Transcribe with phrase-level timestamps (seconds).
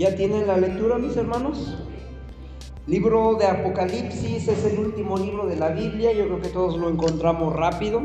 [0.00, 1.76] ¿Ya tienen la lectura, mis hermanos?
[2.86, 6.88] Libro de Apocalipsis es el último libro de la Biblia, yo creo que todos lo
[6.88, 8.00] encontramos rápido.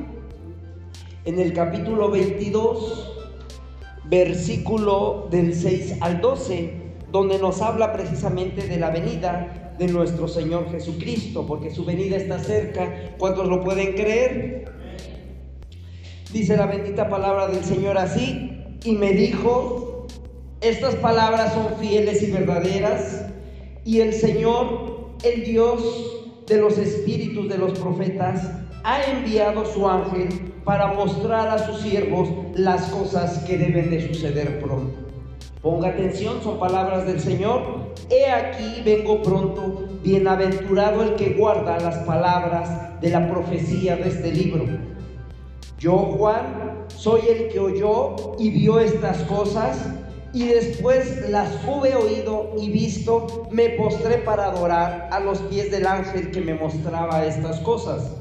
[1.24, 3.30] En el capítulo 22,
[4.10, 6.74] versículo del 6 al 12,
[7.14, 12.40] donde nos habla precisamente de la venida de nuestro Señor Jesucristo, porque su venida está
[12.40, 13.14] cerca.
[13.18, 14.66] ¿Cuántos lo pueden creer?
[16.34, 18.52] Dice la bendita palabra del Señor así,
[18.84, 19.75] y me dijo,
[20.66, 23.26] estas palabras son fieles y verdaderas,
[23.84, 28.50] y el Señor, el Dios de los espíritus de los profetas,
[28.84, 30.30] ha enviado su ángel
[30.64, 35.06] para mostrar a sus siervos las cosas que deben de suceder pronto.
[35.62, 37.94] Ponga atención, son palabras del Señor.
[38.10, 44.32] He aquí, vengo pronto, bienaventurado el que guarda las palabras de la profecía de este
[44.32, 44.66] libro.
[45.80, 49.78] Yo, Juan, soy el que oyó y vio estas cosas
[50.36, 55.88] y después las hube oído y visto, me postré para adorar a los pies del
[55.88, 58.12] ángel que me mostraba estas cosas.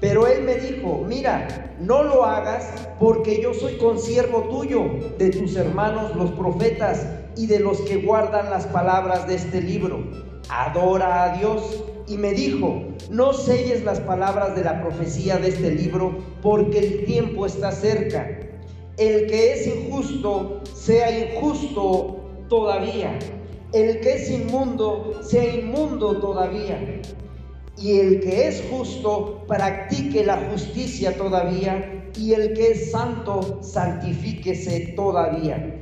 [0.00, 4.82] Pero él me dijo, mira, no lo hagas porque yo soy consiervo tuyo,
[5.16, 10.02] de tus hermanos los profetas y de los que guardan las palabras de este libro.
[10.48, 11.84] Adora a Dios.
[12.08, 17.04] Y me dijo, no selles las palabras de la profecía de este libro porque el
[17.04, 18.49] tiempo está cerca.
[18.96, 23.18] El que es injusto, sea injusto todavía.
[23.72, 27.00] El que es inmundo, sea inmundo todavía
[27.80, 34.92] y el que es justo practique la justicia todavía, y el que es santo santifíquese
[34.96, 35.76] todavía.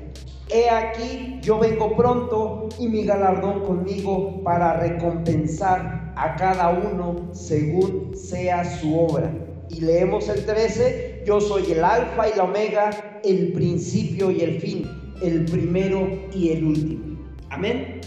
[0.50, 8.12] He aquí, yo vengo pronto y mi galardón conmigo para recompensar a cada uno según
[8.14, 9.30] sea su obra.
[9.68, 14.60] Y leemos el 13, yo soy el alfa y la omega, el principio y el
[14.60, 17.18] fin, el primero y el último.
[17.50, 18.00] Amén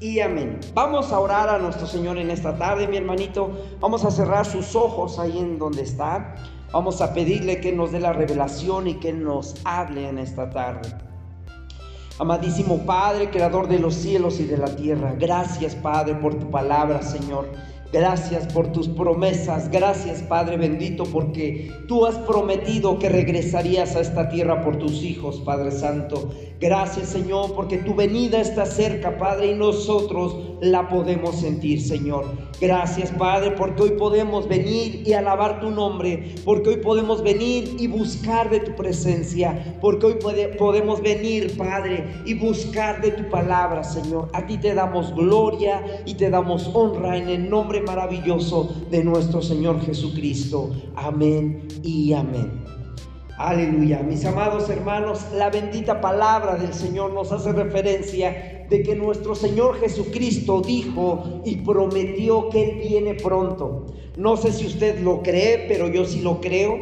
[0.00, 0.58] y amén.
[0.74, 3.52] Vamos a orar a nuestro Señor en esta tarde, mi hermanito.
[3.80, 6.34] Vamos a cerrar sus ojos ahí en donde está.
[6.72, 10.88] Vamos a pedirle que nos dé la revelación y que nos hable en esta tarde.
[12.18, 17.02] Amadísimo Padre, Creador de los cielos y de la tierra, gracias Padre por tu palabra,
[17.02, 17.48] Señor.
[17.92, 24.28] Gracias por tus promesas, gracias Padre bendito porque tú has prometido que regresarías a esta
[24.28, 26.30] tierra por tus hijos, Padre Santo.
[26.60, 32.26] Gracias Señor porque tu venida está cerca, Padre, y nosotros la podemos sentir, Señor.
[32.60, 37.86] Gracias Padre porque hoy podemos venir y alabar tu nombre, porque hoy podemos venir y
[37.86, 40.16] buscar de tu presencia, porque hoy
[40.58, 44.28] podemos venir, Padre, y buscar de tu palabra, Señor.
[44.34, 49.40] A ti te damos gloria y te damos honra en el nombre maravilloso de nuestro
[49.40, 50.70] Señor Jesucristo.
[50.94, 52.69] Amén y amén.
[53.42, 54.02] Aleluya.
[54.02, 59.80] Mis amados hermanos, la bendita palabra del Señor nos hace referencia de que nuestro Señor
[59.80, 63.86] Jesucristo dijo y prometió que Él viene pronto.
[64.18, 66.80] No sé si usted lo cree, pero yo sí lo creo.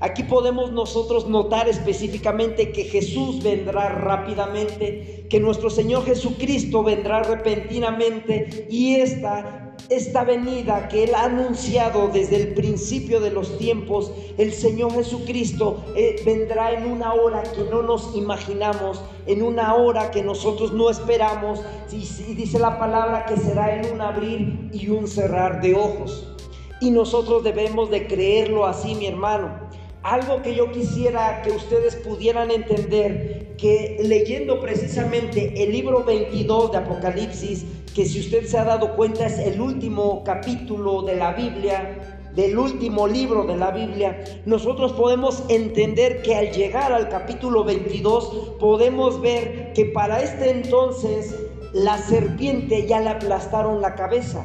[0.00, 8.66] Aquí podemos nosotros notar específicamente que Jesús vendrá rápidamente, que nuestro Señor Jesucristo vendrá repentinamente
[8.68, 14.52] y esta esta venida que Él ha anunciado desde el principio de los tiempos, el
[14.52, 20.22] Señor Jesucristo eh, vendrá en una hora que no nos imaginamos, en una hora que
[20.22, 21.60] nosotros no esperamos,
[21.92, 21.96] y,
[22.30, 26.32] y dice la palabra que será en un abrir y un cerrar de ojos.
[26.80, 29.66] Y nosotros debemos de creerlo así, mi hermano.
[30.02, 36.78] Algo que yo quisiera que ustedes pudieran entender, que leyendo precisamente el libro 22 de
[36.78, 37.66] Apocalipsis,
[37.96, 42.58] que si usted se ha dado cuenta es el último capítulo de la Biblia, del
[42.58, 49.18] último libro de la Biblia, nosotros podemos entender que al llegar al capítulo 22 podemos
[49.22, 51.34] ver que para este entonces
[51.72, 54.44] la serpiente ya le aplastaron la cabeza.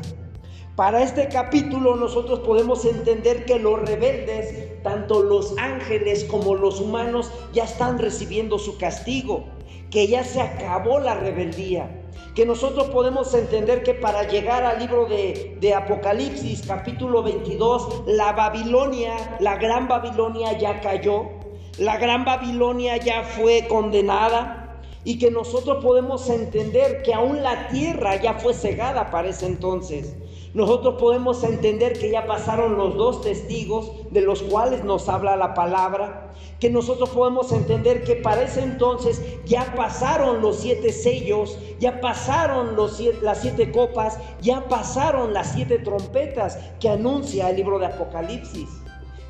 [0.77, 7.29] Para este capítulo nosotros podemos entender que los rebeldes, tanto los ángeles como los humanos,
[7.51, 9.43] ya están recibiendo su castigo,
[9.89, 11.97] que ya se acabó la rebeldía
[12.35, 19.37] que nosotros podemos entender que para llegar al libro de, Apocalipsis capítulo 22, la Babilonia,
[19.39, 21.29] la gran Babilonia ya cayó,
[21.77, 28.15] la gran Babilonia ya fue condenada y que nosotros podemos entender que aún la tierra
[28.17, 30.15] ya fue cegada para ese entonces.
[30.53, 35.53] Nosotros podemos entender que ya pasaron los dos testigos de los cuales nos habla la
[35.53, 42.01] palabra, que nosotros podemos entender que para ese entonces ya pasaron los siete sellos, ya
[42.01, 42.75] pasaron
[43.21, 48.67] las siete copas, ya pasaron las siete trompetas que anuncia el libro de Apocalipsis.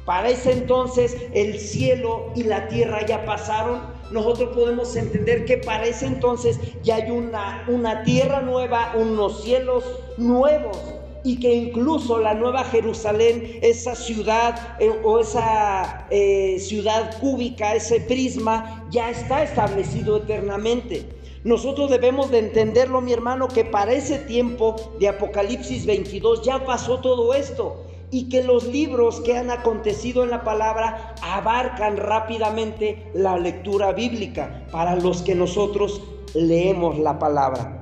[0.05, 3.79] Para ese entonces el cielo y la tierra ya pasaron,
[4.09, 9.83] nosotros podemos entender que para ese entonces ya hay una, una tierra nueva, unos cielos
[10.17, 10.77] nuevos
[11.23, 18.01] y que incluso la nueva Jerusalén, esa ciudad eh, o esa eh, ciudad cúbica, ese
[18.01, 21.05] prisma, ya está establecido eternamente.
[21.43, 26.99] Nosotros debemos de entenderlo, mi hermano, que para ese tiempo de Apocalipsis 22 ya pasó
[26.99, 33.39] todo esto y que los libros que han acontecido en la palabra abarcan rápidamente la
[33.39, 36.01] lectura bíblica para los que nosotros
[36.35, 37.80] leemos la palabra.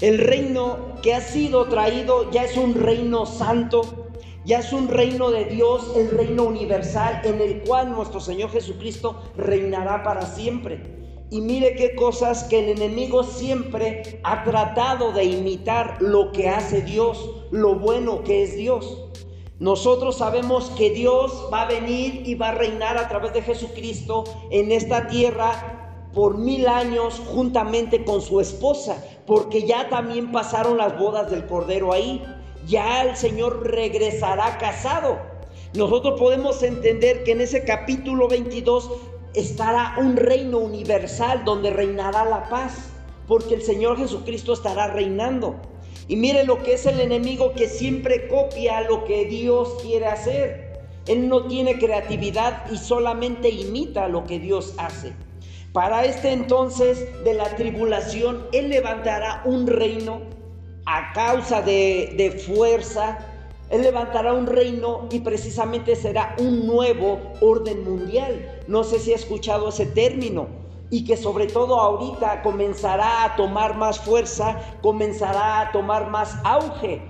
[0.00, 4.12] El reino que ha sido traído ya es un reino santo,
[4.44, 9.20] ya es un reino de Dios, el reino universal en el cual nuestro Señor Jesucristo
[9.36, 10.80] reinará para siempre.
[11.30, 16.82] Y mire qué cosas que el enemigo siempre ha tratado de imitar lo que hace
[16.82, 19.04] Dios, lo bueno que es Dios.
[19.58, 24.22] Nosotros sabemos que Dios va a venir y va a reinar a través de Jesucristo
[24.52, 25.87] en esta tierra
[26.18, 31.92] por mil años juntamente con su esposa, porque ya también pasaron las bodas del Cordero
[31.92, 32.24] ahí.
[32.66, 35.20] Ya el Señor regresará casado.
[35.74, 38.90] Nosotros podemos entender que en ese capítulo 22
[39.32, 42.90] estará un reino universal donde reinará la paz,
[43.28, 45.54] porque el Señor Jesucristo estará reinando.
[46.08, 50.82] Y mire lo que es el enemigo que siempre copia lo que Dios quiere hacer.
[51.06, 55.12] Él no tiene creatividad y solamente imita lo que Dios hace.
[55.78, 60.22] Para este entonces de la tribulación, Él levantará un reino
[60.86, 63.16] a causa de, fuerza.
[63.70, 68.60] Él levantará un reino y precisamente será un nuevo orden mundial.
[68.66, 70.48] No sé si ha escuchado ese término
[70.90, 77.00] y que sobre todo ahorita comenzará a tomar más fuerza, comenzará a tomar más auge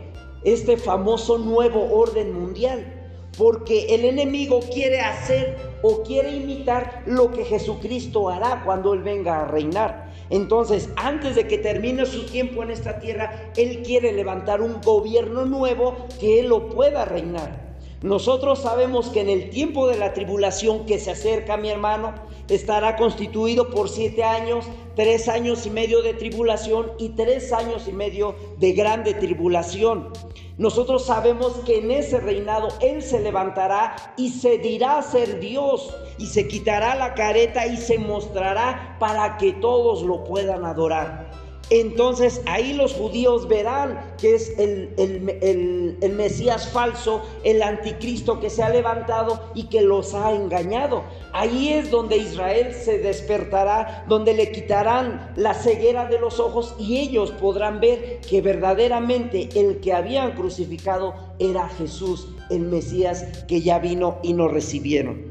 [0.44, 2.97] este famoso nuevo orden mundial.
[3.38, 9.42] Porque el enemigo quiere hacer o quiere imitar lo que Jesucristo hará cuando Él venga
[9.42, 10.12] a reinar.
[10.28, 15.46] Entonces, antes de que termine su tiempo en esta tierra, Él quiere levantar un gobierno
[15.46, 17.68] nuevo que Él lo pueda reinar.
[18.02, 22.14] Nosotros sabemos que en el tiempo de la tribulación que se acerca, mi hermano,
[22.48, 27.92] estará constituido por siete años, tres años y medio de tribulación y tres años y
[27.92, 30.12] medio de grande tribulación.
[30.58, 36.26] Nosotros sabemos que en ese reinado Él se levantará y se dirá ser Dios y
[36.26, 41.27] se quitará la careta y se mostrará para que todos lo puedan adorar.
[41.70, 48.62] Entonces ahí los judíos verán que es el, el, Mesías falso, el anticristo que se
[48.62, 51.04] ha levantado y que los ha engañado.
[51.32, 56.98] Ahí es donde Israel se despertará, donde le quitarán la ceguera de los ojos y
[56.98, 63.78] ellos podrán ver que verdaderamente el que habían crucificado era Jesús, el Mesías que ya
[63.78, 65.28] vino y nos recibieron.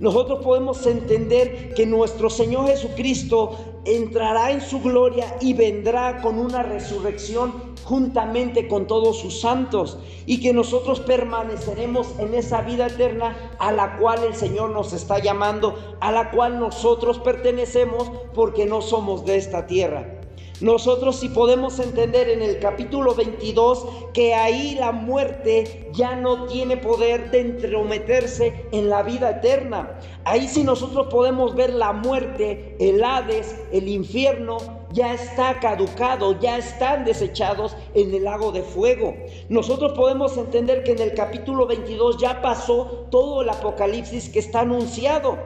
[0.00, 6.62] Nosotros podemos entender que nuestro Señor Jesucristo entrará en su gloria y vendrá con una
[6.62, 13.72] resurrección juntamente con todos sus santos y que nosotros permaneceremos en esa vida eterna a
[13.72, 19.24] la cual el Señor nos está llamando, a la cual nosotros pertenecemos porque no somos
[19.24, 20.19] de esta tierra.
[20.60, 26.76] Nosotros si podemos entender en el capítulo 22 que ahí la muerte ya no tiene
[26.76, 29.98] poder de entrometerse en la vida eterna.
[30.24, 34.58] Ahí si nosotros podemos ver la muerte, el Hades, el infierno,
[34.92, 39.14] ya está caducado, ya están desechados en el lago de fuego.
[39.48, 44.60] Nosotros podemos entender que en el capítulo 22 ya pasó todo el apocalipsis que está
[44.60, 45.38] anunciado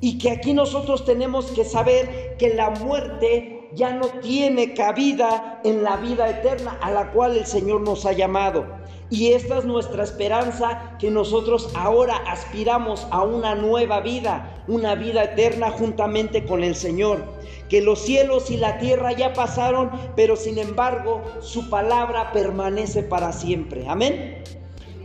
[0.00, 5.82] y que aquí nosotros tenemos que saber que la muerte ya no tiene cabida en
[5.82, 8.66] la vida eterna a la cual el Señor nos ha llamado.
[9.10, 15.24] Y esta es nuestra esperanza, que nosotros ahora aspiramos a una nueva vida, una vida
[15.24, 17.22] eterna juntamente con el Señor.
[17.68, 23.32] Que los cielos y la tierra ya pasaron, pero sin embargo su palabra permanece para
[23.32, 23.86] siempre.
[23.86, 24.42] Amén.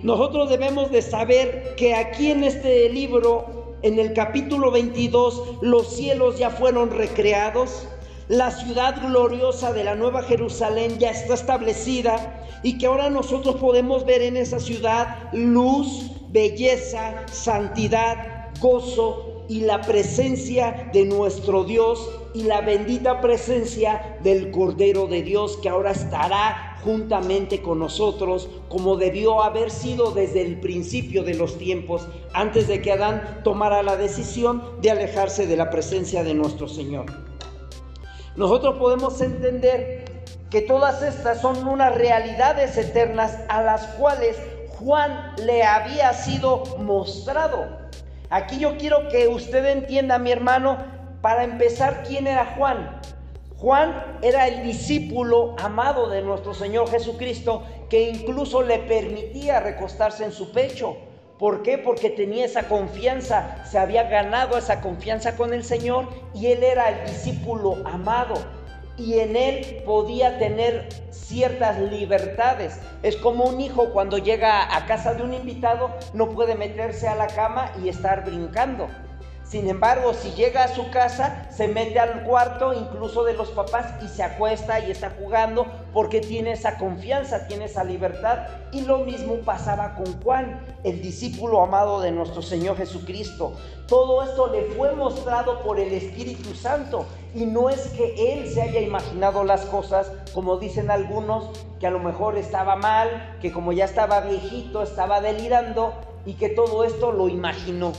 [0.03, 6.38] Nosotros debemos de saber que aquí en este libro, en el capítulo 22, los cielos
[6.38, 7.88] ya fueron recreados
[8.29, 14.05] la ciudad gloriosa de la Nueva Jerusalén ya está establecida y que ahora nosotros podemos
[14.05, 22.43] ver en esa ciudad luz, belleza, santidad, gozo y la presencia de nuestro Dios y
[22.43, 29.41] la bendita presencia del Cordero de Dios que ahora estará juntamente con nosotros como debió
[29.41, 34.62] haber sido desde el principio de los tiempos antes de que Adán tomara la decisión
[34.81, 37.26] de alejarse de la presencia de nuestro Señor.
[38.38, 40.06] Nosotros podemos entender
[40.51, 44.38] que todas estas son unas realidades eternas a las cuales
[44.77, 47.65] Juan le había sido mostrado.
[48.29, 50.77] Aquí yo quiero que usted entienda, mi hermano,
[51.20, 53.01] Para empezar, ¿quién era Juan?
[53.58, 60.32] Juan era el discípulo amado de nuestro Señor Jesucristo que incluso le permitía recostarse en
[60.32, 60.96] su pecho.
[61.39, 61.77] ¿Por qué?
[61.77, 66.89] Porque tenía esa confianza, se había ganado esa confianza con el Señor y él era
[66.89, 68.36] el discípulo amado
[68.98, 72.79] y en él podía tener ciertas libertades.
[73.03, 77.15] Es como un hijo cuando llega a casa de un invitado no puede meterse a
[77.15, 78.88] la cama y estar brincando.
[79.50, 83.94] Sin embargo, si llega a su casa, se mete al cuarto, incluso de los papás,
[84.04, 88.39] y se acuesta y está jugando porque tiene esa confianza, tiene esa libertad.
[88.74, 93.54] Y lo mismo pasaba con Juan, el discípulo amado de nuestro Señor Jesucristo.
[93.88, 97.06] Todo esto le fue mostrado por el Espíritu Santo.
[97.34, 101.92] Y no es que él se haya imaginado las cosas, como dicen algunos, que a
[101.92, 105.94] lo mejor estaba mal, que como ya estaba viejito, estaba delirando
[106.25, 107.94] y que todo esto lo imaginó.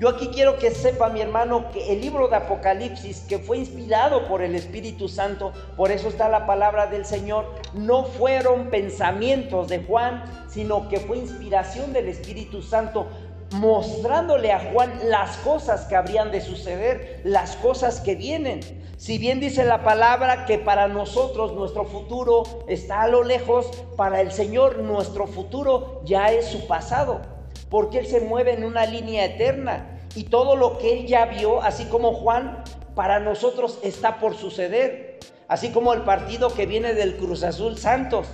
[0.00, 4.26] Yo aquí quiero que sepa mi hermano que el libro de Apocalipsis, que fue inspirado
[4.28, 9.80] por el Espíritu Santo, por eso está la palabra del Señor, no fueron pensamientos de
[9.84, 13.08] Juan, sino que fue inspiración del Espíritu Santo
[13.52, 18.60] mostrándole a Juan las cosas que habrían de suceder, las cosas que vienen.
[18.96, 23.66] Si bien dice la palabra que para nosotros nuestro futuro está a lo lejos,
[23.98, 27.29] para el Señor nuestro futuro ya es su pasado
[27.70, 31.62] porque Él se mueve en una línea eterna y todo lo que Él ya vio,
[31.62, 35.20] así como Juan, para nosotros está por suceder.
[35.48, 38.28] Así como el partido que viene del Cruz Azul Santos.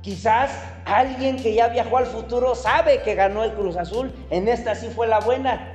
[0.00, 0.50] Quizás
[0.84, 4.88] alguien que ya viajó al futuro sabe que ganó el Cruz Azul, en esta sí
[4.94, 5.72] fue la buena.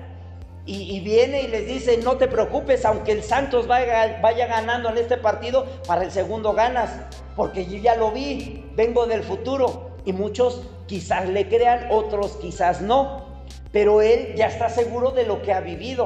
[0.65, 4.99] Y, viene y les dice, no te preocupes, aunque el Santos vaya, vaya ganando en
[4.99, 6.91] este partido, para el segundo ganas,
[7.35, 9.91] porque yo ya lo vi, vengo del futuro.
[10.05, 13.45] Y muchos quizás le crean, otros quizás no.
[13.71, 16.03] Pero él ya está seguro de lo que ha vivido.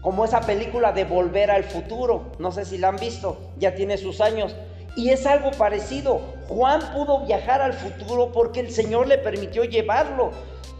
[0.00, 2.32] Como esa película de Volver al Futuro.
[2.38, 4.56] No sé si la han visto, ya tiene sus años.
[4.96, 6.22] Y es algo parecido.
[6.48, 10.30] Juan pudo viajar al futuro porque el Señor le permitió llevarlo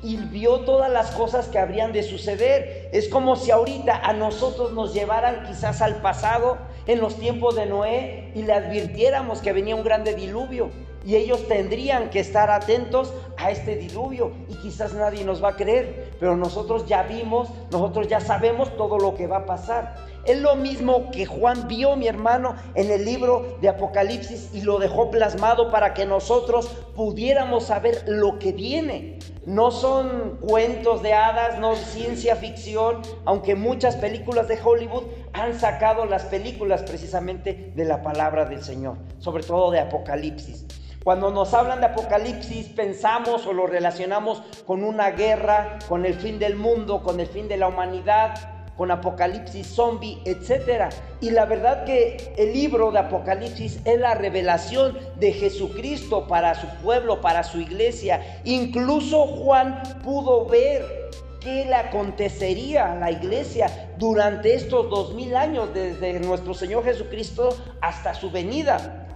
[0.03, 2.89] y vio todas las cosas que habrían de suceder.
[2.95, 7.67] Es como si ahorita a nosotros nos llevaran quizás al pasado, en los tiempos de
[7.67, 10.71] Noé, y le advirtiéramos que venía un grande diluvio.
[11.05, 14.33] Y ellos tendrían que estar atentos a este diluvio.
[14.49, 18.99] Y quizás nadie nos va a creer, pero nosotros ya vimos, nosotros ya sabemos todo
[18.99, 19.97] lo que va a pasar.
[20.27, 24.79] Es lo mismo que Juan vio, mi hermano, en el libro de Apocalipsis y lo
[24.79, 29.19] dejó plasmado para que nosotros pudiéramos saber lo que viene.
[29.47, 36.07] No son cuentos de hadas, no ciencia ficción, aunque muchas películas de Hollywood han sacado
[36.07, 40.67] las películas precisamente de la palabra del Señor, sobre todo de Apocalipsis.
[41.03, 46.39] Cuando nos hablan de Apocalipsis pensamos o lo relacionamos con una guerra, con el fin
[46.39, 48.35] del mundo, con el fin de la humanidad,
[48.77, 50.93] con Apocalipsis zombie, etc.
[51.21, 56.67] Y la verdad que el libro de Apocalipsis es la revelación de Jesucristo para su
[56.83, 58.41] pueblo, para su iglesia.
[58.45, 61.00] Incluso Juan pudo ver
[61.41, 67.57] qué le acontecería a la iglesia durante estos dos mil años, desde nuestro Señor Jesucristo
[67.81, 69.07] hasta su venida.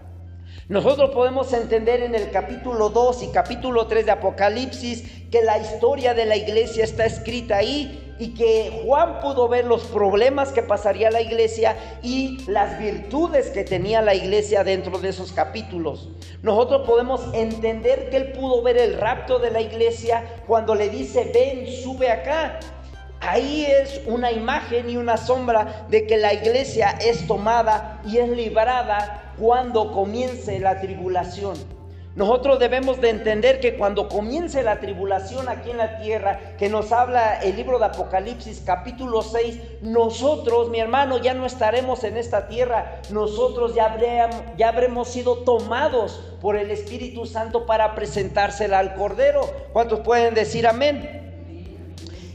[0.69, 6.14] Nosotros podemos entender en el capítulo 2 y capítulo 3 de Apocalipsis que la historia
[6.14, 11.11] de la iglesia está escrita ahí y que Juan pudo ver los problemas que pasaría
[11.11, 16.09] la iglesia y las virtudes que tenía la iglesia dentro de esos capítulos.
[16.42, 21.30] Nosotros podemos entender que él pudo ver el rapto de la iglesia cuando le dice,
[21.35, 22.61] ven, sube acá.
[23.21, 28.28] Ahí es una imagen y una sombra de que la iglesia es tomada y es
[28.28, 31.74] librada cuando comience la tribulación.
[32.16, 36.92] Nosotros debemos de entender que cuando comience la tribulación aquí en la tierra, que nos
[36.92, 42.47] habla el libro de Apocalipsis capítulo 6, nosotros, mi hermano, ya no estaremos en esta
[42.47, 48.94] tierra, nosotros ya, habremos, ya habremos sido tomados por el Espíritu Santo para presentársela al
[48.94, 49.50] Cordero.
[49.73, 51.25] ¿Cuántos pueden decir amén?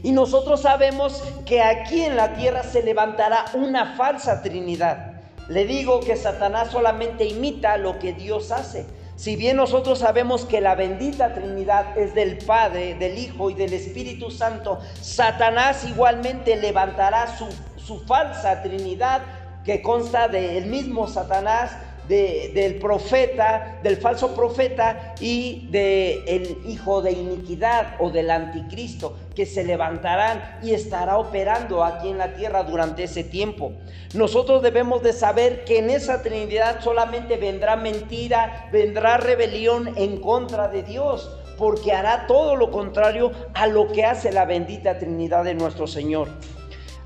[0.02, 5.22] Y nosotros sabemos que aquí en la tierra se levantará una falsa Trinidad.
[5.48, 8.99] Le digo que Satanás solamente imita lo que Dios hace.
[9.20, 13.74] Si bien nosotros sabemos que la bendita Trinidad es del Padre, del Hijo y del
[13.74, 17.46] Espíritu Santo, Satanás igualmente levantará su,
[17.76, 19.20] su falsa Trinidad
[19.62, 21.72] que consta del mismo Satanás
[22.10, 29.62] del profeta, del falso profeta y del hijo de iniquidad o del anticristo que se
[29.62, 33.72] levantarán y estará operando aquí en la tierra durante ese tiempo.
[34.12, 40.66] Nosotros debemos de saber que en esa Trinidad solamente vendrá mentira, vendrá rebelión en contra
[40.66, 45.54] de Dios, porque hará todo lo contrario a lo que hace la bendita Trinidad de
[45.54, 46.28] nuestro Señor.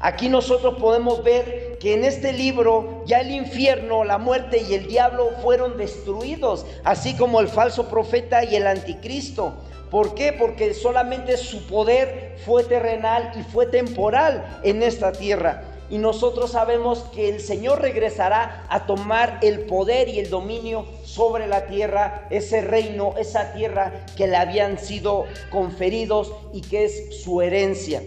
[0.01, 4.87] Aquí nosotros podemos ver que en este libro ya el infierno, la muerte y el
[4.87, 9.55] diablo fueron destruidos, así como el falso profeta y el anticristo.
[9.91, 10.33] ¿Por qué?
[10.33, 15.63] Porque solamente su poder fue terrenal y fue temporal en esta tierra.
[15.91, 21.47] Y nosotros sabemos que el Señor regresará a tomar el poder y el dominio sobre
[21.47, 27.43] la tierra, ese reino, esa tierra que le habían sido conferidos y que es su
[27.43, 28.03] herencia.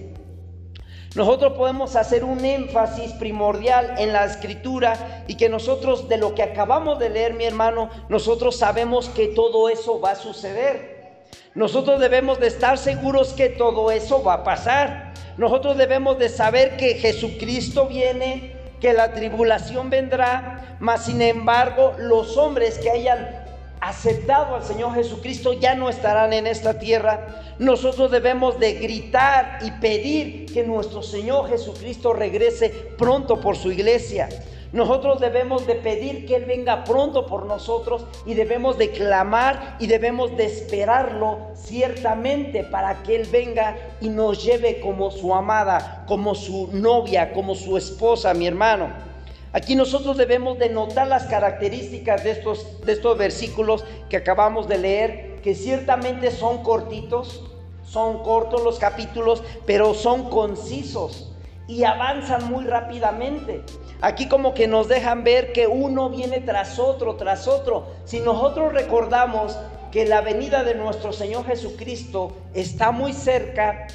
[1.18, 6.44] Nosotros podemos hacer un énfasis primordial en la escritura y que nosotros de lo que
[6.44, 11.24] acabamos de leer, mi hermano, nosotros sabemos que todo eso va a suceder.
[11.56, 15.16] Nosotros debemos de estar seguros que todo eso va a pasar.
[15.38, 22.38] Nosotros debemos de saber que Jesucristo viene, que la tribulación vendrá, mas sin embargo los
[22.38, 23.47] hombres que hayan
[23.88, 27.56] aceptado al Señor Jesucristo ya no estarán en esta tierra.
[27.58, 34.28] Nosotros debemos de gritar y pedir que nuestro Señor Jesucristo regrese pronto por su iglesia.
[34.74, 39.88] Nosotros debemos de pedir que Él venga pronto por nosotros y debemos de clamar y
[39.88, 46.36] debemos de esperarlo ciertamente para que Él venga y nos lleve como su amada, como
[46.36, 49.07] su novia, como su esposa, mi hermano.
[49.54, 54.78] Aquí nosotros debemos de notar las características de estos, de estos versículos que acabamos de
[54.78, 57.44] leer, que ciertamente son cortitos,
[57.84, 61.32] son cortos los capítulos, pero son concisos
[61.68, 63.64] y avanzan muy rápidamente.
[64.02, 67.88] Aquí como que nos dejan ver que uno viene tras otro, tras otro.
[68.06, 69.58] Si nosotros recordamos
[69.92, 73.88] que la venida de nuestro Señor Jesucristo está muy cerca,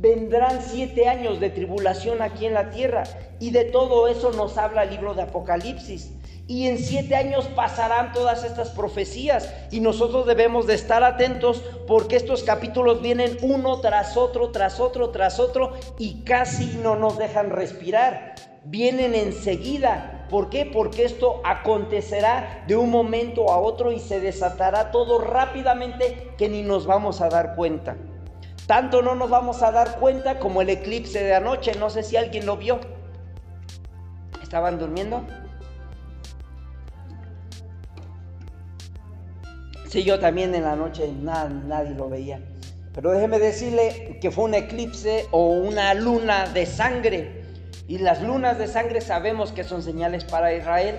[0.00, 3.04] vendrán siete años de tribulación aquí en la tierra.
[3.38, 6.12] Y de todo eso nos habla el libro de Apocalipsis.
[6.46, 9.52] Y en siete años pasarán todas estas profecías.
[9.70, 15.10] Y nosotros debemos de estar atentos porque estos capítulos vienen uno tras otro, tras otro,
[15.10, 15.74] tras otro.
[15.98, 18.34] Y casi no nos dejan respirar.
[18.64, 20.26] Vienen enseguida.
[20.30, 20.64] ¿Por qué?
[20.64, 26.62] Porque esto acontecerá de un momento a otro y se desatará todo rápidamente que ni
[26.62, 27.96] nos vamos a dar cuenta.
[28.70, 31.72] Tanto no nos vamos a dar cuenta como el eclipse de anoche.
[31.74, 32.78] No sé si alguien lo vio.
[34.40, 35.26] ¿Estaban durmiendo?
[39.88, 42.40] Sí, yo también en la noche nadie lo veía.
[42.94, 47.42] Pero déjeme decirle que fue un eclipse o una luna de sangre.
[47.88, 50.94] Y las lunas de sangre sabemos que son señales para Israel.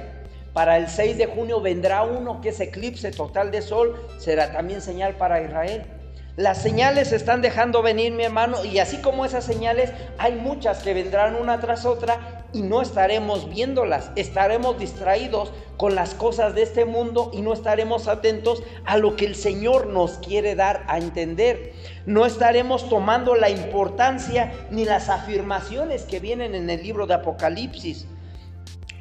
[0.51, 4.10] Para el 6 de junio vendrá uno que es eclipse total de sol.
[4.17, 6.01] Será también señal para Israel.
[6.38, 10.82] Las señales se están dejando venir, mi hermano, y así como esas señales, hay muchas
[10.82, 16.63] que vendrán una tras otra y no estaremos viéndolas, estaremos distraídos con las cosas de
[16.63, 21.00] este mundo y no estaremos atentos a lo que el Señor nos quiere dar a
[21.00, 21.74] entender.
[22.06, 28.06] No estaremos tomando la importancia ni las afirmaciones que vienen en el libro de Apocalipsis.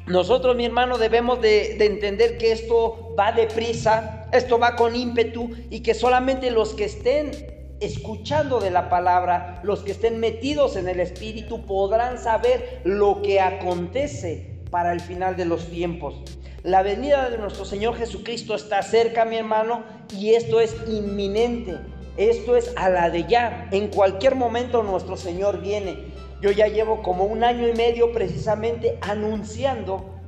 [0.07, 5.81] Nosotros, mi hermano, debemos de, entender que esto va deprisa, esto va con ímpetu y
[5.81, 7.31] que solamente los que estén
[7.79, 13.41] escuchando de la palabra, los que estén metidos en el Espíritu, podrán saber lo que
[13.41, 16.15] acontece para el final de los tiempos.
[16.63, 19.83] La venida de nuestro Señor Jesucristo está cerca, mi hermano,
[20.15, 21.79] y esto es inminente.
[22.17, 23.67] Esto es a la de ya.
[23.71, 26.11] En cualquier momento nuestro Señor viene.
[26.41, 30.20] Yo ya llevo como un año y medio precisamente anunciando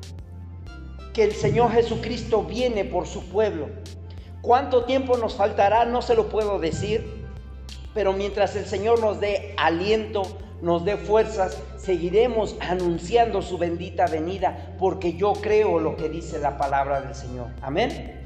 [1.14, 3.70] que el Señor Jesucristo viene por su pueblo.
[4.42, 5.86] ¿Cuánto tiempo nos faltará?
[5.86, 7.28] No se lo puedo decir,
[7.94, 10.24] pero mientras el Señor nos dé aliento,
[10.62, 16.58] nos dé fuerzas, seguiremos anunciando su bendita venida, porque yo creo lo que dice la
[16.58, 17.48] palabra del Señor.
[17.62, 18.22] Amén.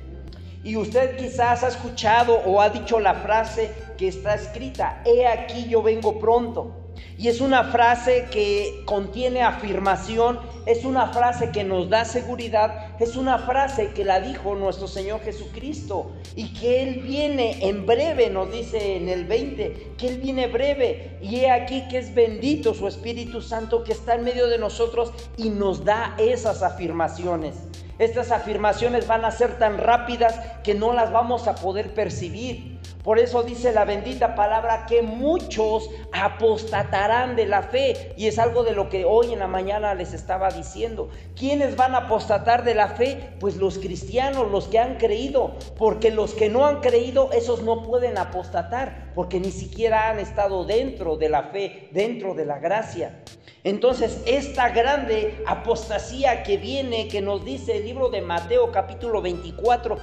[0.63, 5.67] Y usted quizás ha escuchado o ha dicho la frase que está escrita, he aquí
[5.67, 6.86] yo vengo pronto.
[7.17, 13.15] Y es una frase que contiene afirmación, es una frase que nos da seguridad, es
[13.15, 18.51] una frase que la dijo nuestro Señor Jesucristo y que Él viene en breve, nos
[18.51, 22.87] dice en el 20, que Él viene breve y he aquí que es bendito su
[22.87, 27.55] Espíritu Santo que está en medio de nosotros y nos da esas afirmaciones.
[27.99, 32.76] Estas afirmaciones van a ser tan rápidas que no las vamos a poder percibir.
[33.07, 38.11] Por eso dice la bendita palabra que muchos apostatarán de la fe.
[38.17, 41.07] Y es algo de lo que hoy en la mañana les estaba diciendo.
[41.33, 43.29] ¿Quiénes van a apostatar de la fe?
[43.39, 45.55] Pues los cristianos, los que han creído.
[45.77, 49.13] Porque los que no han creído, esos no pueden apostatar.
[49.15, 53.23] Porque ni siquiera han estado dentro de la fe, dentro de la gracia.
[53.63, 59.97] Entonces, esta grande apostasía que viene, que nos dice el libro de Mateo capítulo 24,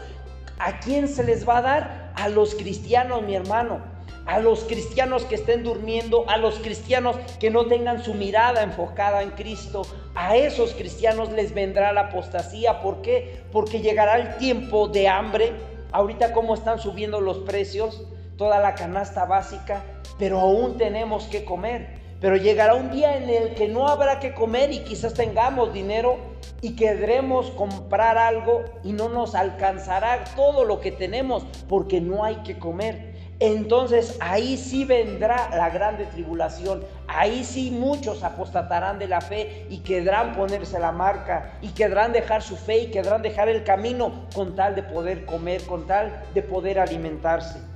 [0.59, 2.13] ¿A quién se les va a dar?
[2.17, 3.81] A los cristianos, mi hermano.
[4.27, 9.23] a los cristianos que estén durmiendo, a los cristianos que no tengan su mirada enfocada
[9.23, 9.83] en Cristo,
[10.15, 12.81] a esos cristianos les vendrá la apostasía.
[12.81, 13.43] ¿Por qué?
[13.53, 15.53] Porque llegará el tiempo de hambre.
[15.93, 18.03] Ahorita cómo están subiendo los precios,
[18.39, 19.83] toda la canasta básica,
[20.19, 22.04] pero aún tenemos que comer.
[22.25, 26.17] Pero llegará un día en el que no habrá que comer y quizás tengamos dinero
[26.63, 32.37] y querremos comprar algo y no nos alcanzará todo lo que tenemos porque no hay
[32.37, 36.85] que comer entonces ahí sí vendrá la grande tribulación.
[37.09, 42.43] Ahí sí muchos apostatarán de la fe y querrán ponerse la marca y querrán dejar
[42.43, 46.43] su fe y querrán dejar el camino con tal de poder comer, con tal de
[46.43, 47.74] poder alimentarse.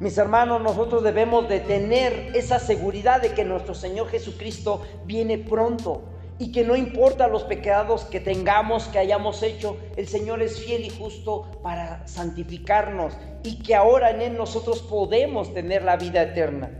[0.00, 6.04] Mis hermanos, nosotros debemos de tener esa seguridad de que nuestro Señor Jesucristo viene pronto
[6.38, 10.86] y que no importa los pecados que tengamos, que hayamos hecho, el Señor es fiel
[10.86, 16.70] y justo para santificarnos y que ahora en Él nosotros podemos tener la vida eterna.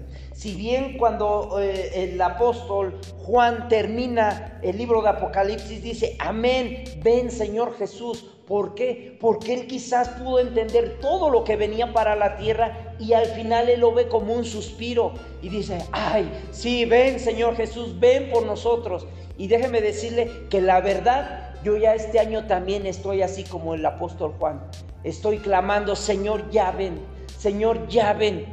[0.40, 7.30] Si bien cuando eh, el apóstol Juan termina el libro de Apocalipsis dice, amén, ven
[7.30, 8.24] Señor Jesús.
[8.46, 9.18] ¿Por qué?
[9.20, 13.68] Porque él quizás pudo entender todo lo que venía para la tierra y al final
[13.68, 18.46] él lo ve como un suspiro y dice, ay, sí, ven Señor Jesús, ven por
[18.46, 19.06] nosotros.
[19.36, 23.84] Y déjeme decirle que la verdad, yo ya este año también estoy así como el
[23.84, 24.62] apóstol Juan.
[25.04, 26.98] Estoy clamando, Señor, ya ven,
[27.36, 28.46] Señor, ya ven.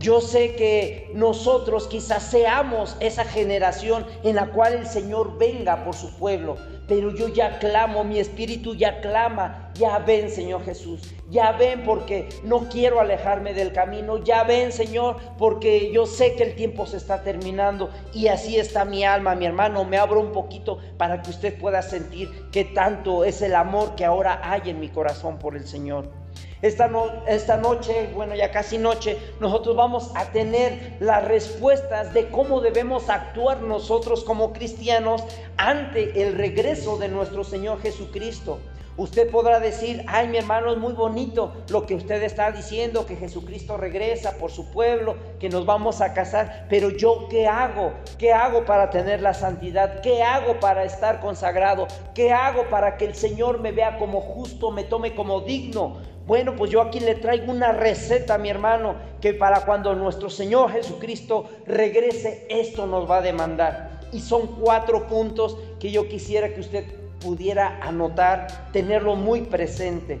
[0.00, 5.96] Yo sé que nosotros quizás seamos esa generación en la cual el Señor venga por
[5.96, 6.56] su pueblo,
[6.86, 12.28] pero yo ya clamo, mi espíritu ya clama, ya ven Señor Jesús, ya ven porque
[12.44, 16.96] no quiero alejarme del camino, ya ven Señor porque yo sé que el tiempo se
[16.96, 21.30] está terminando y así está mi alma, mi hermano, me abro un poquito para que
[21.30, 25.56] usted pueda sentir que tanto es el amor que ahora hay en mi corazón por
[25.56, 26.17] el Señor.
[26.60, 26.90] Esta,
[27.28, 33.08] esta noche, bueno, ya casi noche, nosotros vamos a tener las respuestas de cómo debemos
[33.08, 35.22] actuar nosotros como cristianos
[35.56, 38.58] ante el regreso de nuestro Señor Jesucristo.
[38.96, 43.14] Usted podrá decir, ay mi hermano, es muy bonito lo que usted está diciendo, que
[43.14, 47.92] Jesucristo regresa por su pueblo, que nos vamos a casar, pero yo qué hago?
[48.18, 50.00] ¿Qué hago para tener la santidad?
[50.00, 51.86] ¿Qué hago para estar consagrado?
[52.12, 55.98] ¿Qué hago para que el Señor me vea como justo, me tome como digno?
[56.28, 60.70] Bueno, pues yo aquí le traigo una receta, mi hermano, que para cuando nuestro Señor
[60.70, 64.00] Jesucristo regrese, esto nos va a demandar.
[64.12, 66.84] Y son cuatro puntos que yo quisiera que usted
[67.18, 70.20] pudiera anotar, tenerlo muy presente.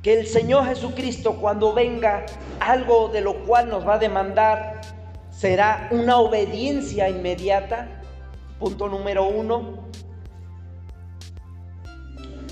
[0.00, 2.24] Que el Señor Jesucristo cuando venga,
[2.58, 4.80] algo de lo cual nos va a demandar,
[5.28, 8.00] será una obediencia inmediata.
[8.58, 9.90] Punto número uno.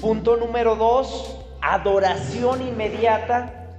[0.03, 3.79] Punto número dos, adoración inmediata.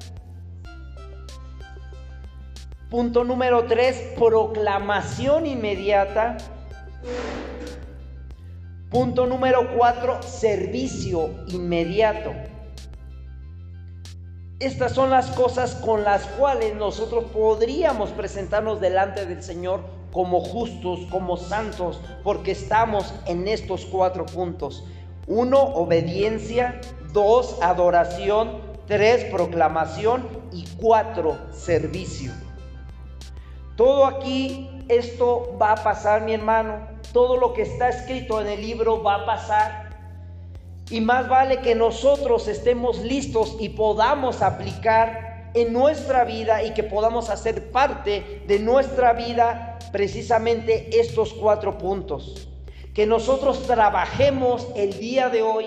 [2.89, 6.37] Punto número tres, proclamación inmediata.
[8.89, 12.31] Punto número cuatro, servicio inmediato.
[14.59, 21.01] Estas son las cosas con las cuales nosotros podríamos presentarnos delante del Señor como justos,
[21.11, 24.85] como santos, porque estamos en estos cuatro puntos.
[25.27, 26.79] Uno, obediencia.
[27.15, 28.59] Dos, adoración.
[28.87, 30.27] Tres, proclamación.
[30.51, 32.33] Y cuatro, servicio.
[33.77, 36.89] Todo aquí, esto va a pasar, mi hermano.
[37.13, 39.95] Todo lo que está escrito en el libro va a pasar.
[40.89, 46.83] Y más vale que nosotros estemos listos y podamos aplicar en nuestra vida y que
[46.83, 52.49] podamos hacer parte de nuestra vida precisamente estos cuatro puntos
[52.95, 55.65] que nosotros trabajemos el día de hoy,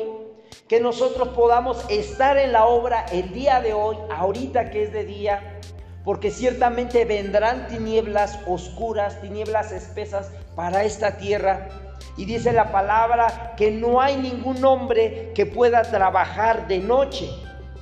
[0.68, 5.04] que nosotros podamos estar en la obra el día de hoy, ahorita que es de
[5.04, 5.58] día,
[6.04, 11.68] porque ciertamente vendrán tinieblas oscuras, tinieblas espesas para esta tierra.
[12.18, 17.28] Y dice la palabra que no hay ningún hombre que pueda trabajar de noche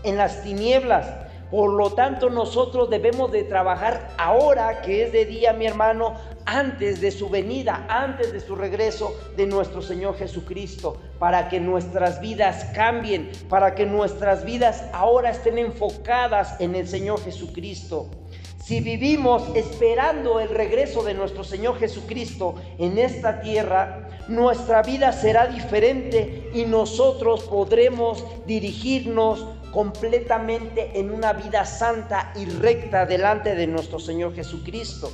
[0.05, 1.26] en las tinieblas.
[1.51, 7.01] Por lo tanto, nosotros debemos de trabajar ahora que es de día, mi hermano, antes
[7.01, 12.67] de su venida, antes de su regreso de nuestro Señor Jesucristo, para que nuestras vidas
[12.75, 18.09] cambien, para que nuestras vidas ahora estén enfocadas en el Señor Jesucristo.
[18.67, 25.47] Si vivimos esperando el regreso de nuestro Señor Jesucristo en esta tierra, nuestra vida será
[25.47, 29.47] diferente y nosotros podremos dirigirnos
[29.77, 35.13] completamente en una vida santa y recta delante de nuestro Señor Jesucristo.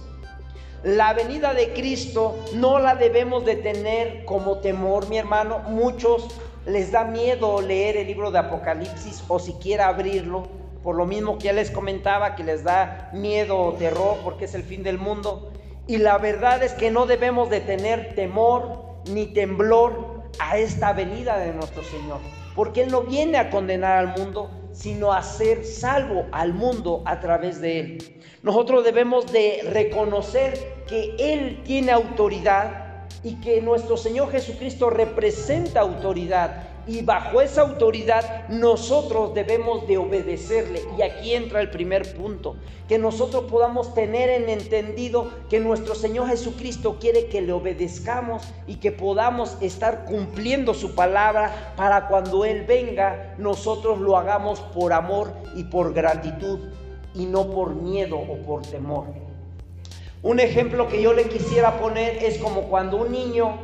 [0.85, 5.59] La venida de Cristo no la debemos de tener como temor, mi hermano.
[5.67, 6.29] Muchos
[6.65, 10.47] les da miedo leer el libro de Apocalipsis o siquiera abrirlo
[10.85, 14.55] por lo mismo que ya les comentaba, que les da miedo o terror porque es
[14.55, 15.51] el fin del mundo.
[15.89, 21.37] Y la verdad es que no debemos de tener temor ni temblor a esta venida
[21.39, 22.21] de nuestro Señor,
[22.55, 27.21] porque Él no viene a condenar al mundo, sino a ser salvo al mundo a
[27.21, 28.21] través de Él.
[28.43, 36.72] Nosotros debemos de reconocer que Él tiene autoridad y que nuestro Señor Jesucristo representa autoridad
[36.87, 40.83] y bajo esa autoridad nosotros debemos de obedecerle.
[40.99, 42.57] Y aquí entra el primer punto,
[42.89, 48.77] que nosotros podamos tener en entendido que nuestro Señor Jesucristo quiere que le obedezcamos y
[48.77, 55.33] que podamos estar cumpliendo su palabra para cuando Él venga nosotros lo hagamos por amor
[55.55, 56.59] y por gratitud
[57.15, 59.07] y no por miedo o por temor.
[60.23, 63.59] Un ejemplo que yo le quisiera poner es como cuando un niño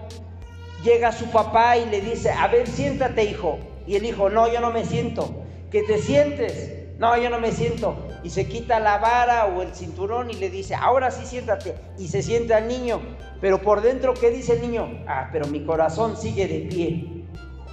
[0.82, 3.58] llega su papá y le dice, a ver, siéntate hijo.
[3.86, 5.30] Y el hijo, no, yo no me siento.
[5.70, 6.74] Que te sientes.
[6.98, 7.96] No, yo no me siento.
[8.24, 11.74] Y se quita la vara o el cinturón y le dice, ahora sí siéntate.
[11.96, 13.00] Y se sienta el niño.
[13.40, 15.04] Pero por dentro, ¿qué dice el niño?
[15.06, 17.24] Ah, pero mi corazón sigue de pie.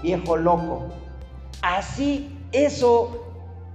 [0.04, 0.89] Viejo loco.
[1.62, 3.26] Así, eso,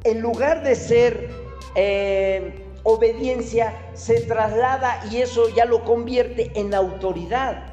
[0.04, 1.30] en lugar de ser
[1.74, 7.69] eh, obediencia, se traslada y eso ya lo convierte en autoridad.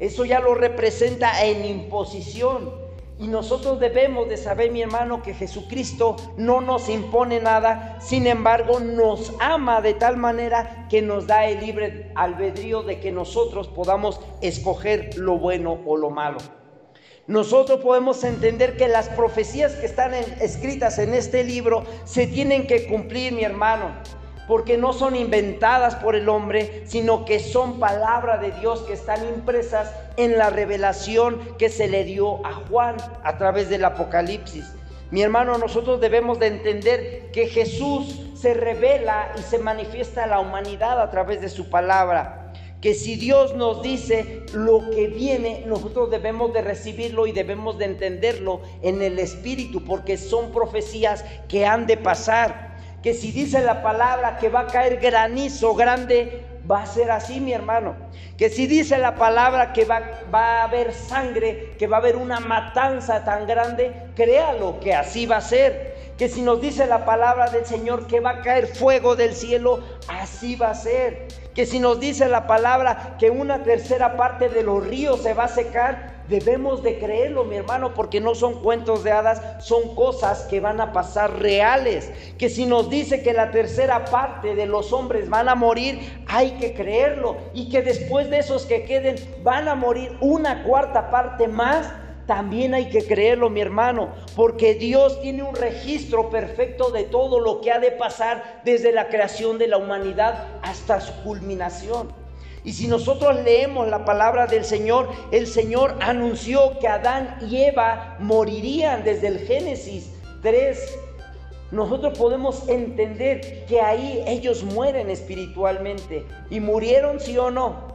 [0.00, 2.90] Eso ya lo representa en imposición.
[3.18, 8.80] Y nosotros debemos de saber, mi hermano, que Jesucristo no nos impone nada, sin embargo
[8.80, 14.22] nos ama de tal manera que nos da el libre albedrío de que nosotros podamos
[14.40, 16.38] escoger lo bueno o lo malo.
[17.26, 22.86] Nosotros podemos entender que las profecías que están escritas en este libro se tienen que
[22.86, 23.92] cumplir, mi hermano
[24.50, 29.24] porque no son inventadas por el hombre, sino que son palabra de Dios que están
[29.28, 34.74] impresas en la revelación que se le dio a Juan a través del Apocalipsis.
[35.12, 40.40] Mi hermano, nosotros debemos de entender que Jesús se revela y se manifiesta a la
[40.40, 42.52] humanidad a través de su palabra.
[42.80, 47.84] Que si Dios nos dice lo que viene, nosotros debemos de recibirlo y debemos de
[47.84, 52.69] entenderlo en el Espíritu, porque son profecías que han de pasar
[53.02, 57.40] que si dice la palabra que va a caer granizo grande, va a ser así,
[57.40, 57.96] mi hermano.
[58.36, 62.16] Que si dice la palabra que va, va, a haber sangre, que va a haber
[62.16, 65.96] una matanza tan grande, créalo que así va a ser.
[66.18, 69.82] Que si nos dice la palabra del Señor que va a caer fuego del cielo,
[70.08, 71.28] así va a ser.
[71.54, 75.44] Que si nos dice la palabra que una tercera parte de los ríos se va
[75.44, 80.42] a secar, Debemos de creerlo, mi hermano, porque no son cuentos de hadas, son cosas
[80.44, 82.12] que van a pasar reales.
[82.38, 86.52] Que si nos dice que la tercera parte de los hombres van a morir, hay
[86.52, 87.36] que creerlo.
[87.52, 91.92] Y que después de esos que queden van a morir una cuarta parte más.
[92.26, 97.60] También hay que creerlo, mi hermano, porque Dios tiene un registro perfecto de todo lo
[97.60, 102.19] que ha de pasar desde la creación de la humanidad hasta su culminación.
[102.64, 108.16] Y si nosotros leemos la palabra del Señor, el Señor anunció que Adán y Eva
[108.20, 110.10] morirían desde el Génesis
[110.42, 110.98] 3.
[111.70, 116.26] Nosotros podemos entender que ahí ellos mueren espiritualmente.
[116.50, 117.94] ¿Y murieron sí o no?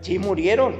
[0.00, 0.76] Sí murieron.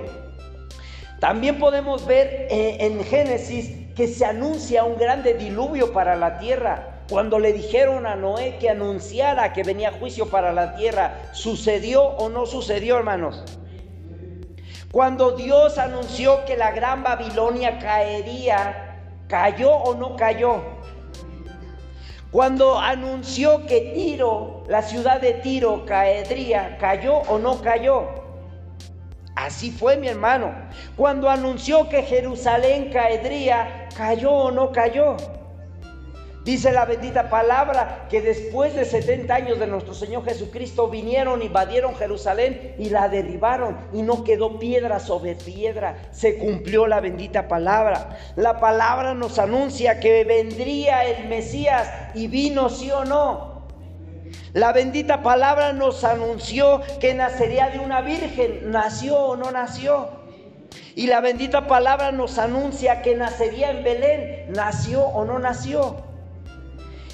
[1.19, 6.92] También podemos ver eh, en Génesis que se anuncia un grande diluvio para la tierra.
[7.13, 12.31] Cuando le dijeron a Noé que anunciara que venía juicio para la tierra, ¿sucedió o
[12.31, 13.45] no sucedió, hermanos?
[14.91, 18.99] Cuando Dios anunció que la gran Babilonia caería,
[19.29, 20.63] ¿cayó o no cayó?
[22.31, 28.07] Cuando anunció que Tiro, la ciudad de Tiro, caería, ¿cayó o no cayó?
[29.35, 30.55] Así fue mi hermano.
[30.97, 35.19] Cuando anunció que Jerusalén caería, ¿cayó o no cayó?
[36.45, 41.95] Dice la bendita palabra que después de 70 años de nuestro Señor Jesucristo vinieron, invadieron
[41.95, 46.09] Jerusalén y la derribaron y no quedó piedra sobre piedra.
[46.11, 48.19] Se cumplió la bendita palabra.
[48.35, 53.69] La palabra nos anuncia que vendría el Mesías y vino sí o no.
[54.53, 58.73] La bendita palabra nos anunció que nacería de una virgen.
[58.73, 60.09] ¿Nació o no nació?
[60.97, 64.47] Y la bendita palabra nos anuncia que nacería en Belén.
[64.49, 66.12] ¿Nació o no nació?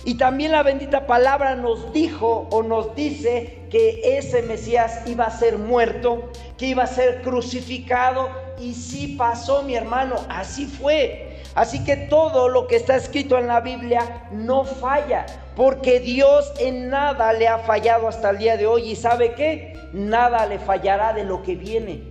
[0.08, 5.30] Y también la bendita palabra nos dijo o nos dice que ese Mesías iba a
[5.30, 8.30] ser muerto, que iba a ser crucificado.
[8.58, 11.42] Y sí pasó, mi hermano, así fue.
[11.54, 16.88] Así que todo lo que está escrito en la Biblia no falla, porque Dios en
[16.88, 18.90] nada le ha fallado hasta el día de hoy.
[18.90, 19.78] ¿Y sabe qué?
[19.92, 22.02] Nada le fallará de lo que viene.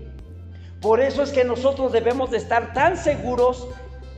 [0.81, 3.67] Por eso es que nosotros debemos de estar tan seguros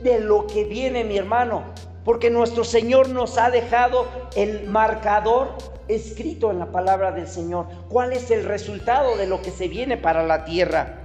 [0.02, 1.64] de lo que viene, mi hermano
[2.04, 5.54] porque nuestro Señor nos ha dejado el marcador
[5.88, 7.66] escrito en la palabra del Señor.
[7.88, 10.96] ¿Cuál es el resultado de lo que se viene para la tierra?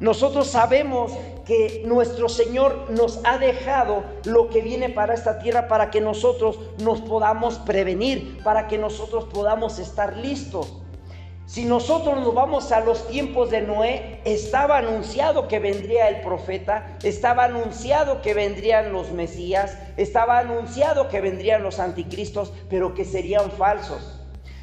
[0.00, 1.12] Nosotros sabemos
[1.46, 6.58] que nuestro Señor nos ha dejado lo que viene para esta tierra para que nosotros
[6.78, 10.81] nos podamos prevenir, para que nosotros podamos estar listos.
[11.46, 16.96] Si nosotros nos vamos a los tiempos de Noé, estaba anunciado que vendría el profeta,
[17.02, 23.50] estaba anunciado que vendrían los Mesías, estaba anunciado que vendrían los anticristos, pero que serían
[23.50, 24.20] falsos.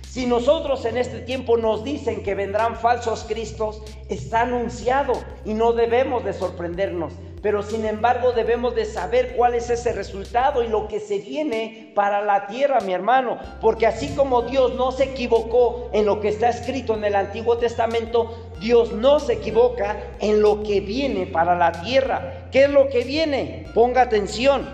[0.09, 5.13] Si nosotros en este tiempo nos dicen que vendrán falsos cristos, está anunciado
[5.45, 7.13] y no debemos de sorprendernos.
[7.41, 11.91] Pero sin embargo debemos de saber cuál es ese resultado y lo que se viene
[11.95, 13.37] para la tierra, mi hermano.
[13.61, 17.57] Porque así como Dios no se equivocó en lo que está escrito en el Antiguo
[17.57, 22.49] Testamento, Dios no se equivoca en lo que viene para la tierra.
[22.51, 23.65] ¿Qué es lo que viene?
[23.73, 24.67] Ponga atención.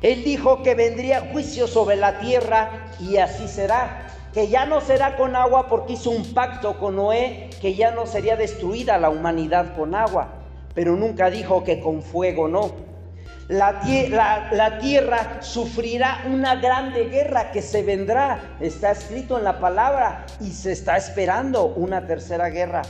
[0.00, 5.16] Él dijo que vendría juicio sobre la tierra y así será que ya no será
[5.16, 9.74] con agua porque hizo un pacto con Noé, que ya no sería destruida la humanidad
[9.74, 10.28] con agua,
[10.78, 12.70] pero nunca dijo que con fuego no.
[13.48, 13.80] La,
[14.80, 20.70] tierra sufrirá una grande guerra que se vendrá, está escrito en la palabra, y se
[20.70, 22.82] está esperando una tercera guerra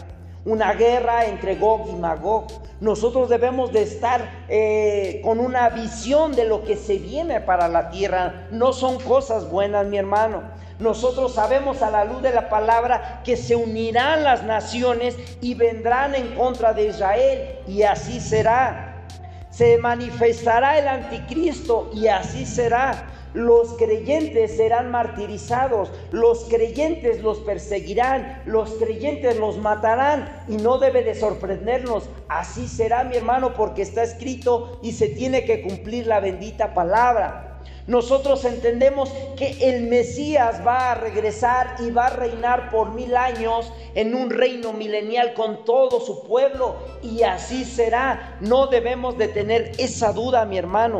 [0.44, 2.46] una guerra entre Gog y Magog.
[2.80, 7.90] Nosotros debemos de estar eh, con una visión de lo que se viene para la
[7.90, 8.46] tierra.
[8.50, 10.42] No son cosas buenas, mi hermano.
[10.78, 16.14] Nosotros sabemos a la luz de la palabra que se unirán las naciones y vendrán
[16.14, 19.04] en contra de Israel y así será.
[19.50, 23.06] Se manifestará el anticristo y así será.
[23.38, 31.04] Los creyentes serán martirizados, los creyentes los perseguirán, los creyentes los matarán y no debe
[31.04, 32.08] de sorprendernos.
[32.28, 37.60] Así será mi hermano porque está escrito y se tiene que cumplir la bendita palabra.
[37.86, 43.72] Nosotros entendemos que el Mesías va a regresar y va a reinar por mil años
[43.94, 46.74] en un reino milenial con todo su pueblo
[47.04, 48.36] y así será.
[48.40, 50.98] No debemos de tener esa duda, mi hermano.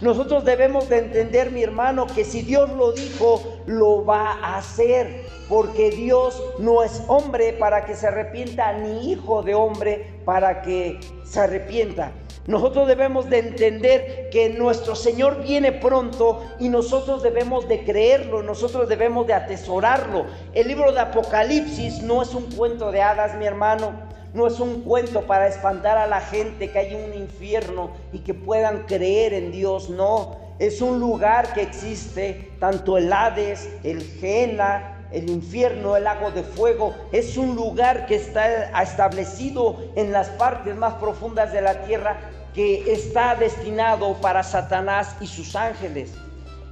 [0.00, 5.26] Nosotros debemos de entender, mi hermano, que si Dios lo dijo, lo va a hacer.
[5.48, 11.00] Porque Dios no es hombre para que se arrepienta, ni hijo de hombre para que
[11.24, 12.12] se arrepienta.
[12.46, 18.88] Nosotros debemos de entender que nuestro Señor viene pronto y nosotros debemos de creerlo, nosotros
[18.88, 20.24] debemos de atesorarlo.
[20.54, 24.09] El libro de Apocalipsis no es un cuento de hadas, mi hermano.
[24.32, 28.34] No es un cuento para espantar a la gente que hay un infierno y que
[28.34, 30.36] puedan creer en Dios, no.
[30.58, 36.42] Es un lugar que existe, tanto el Hades, el Gena, el infierno, el lago de
[36.42, 42.18] fuego, es un lugar que está establecido en las partes más profundas de la tierra
[42.54, 46.12] que está destinado para Satanás y sus ángeles.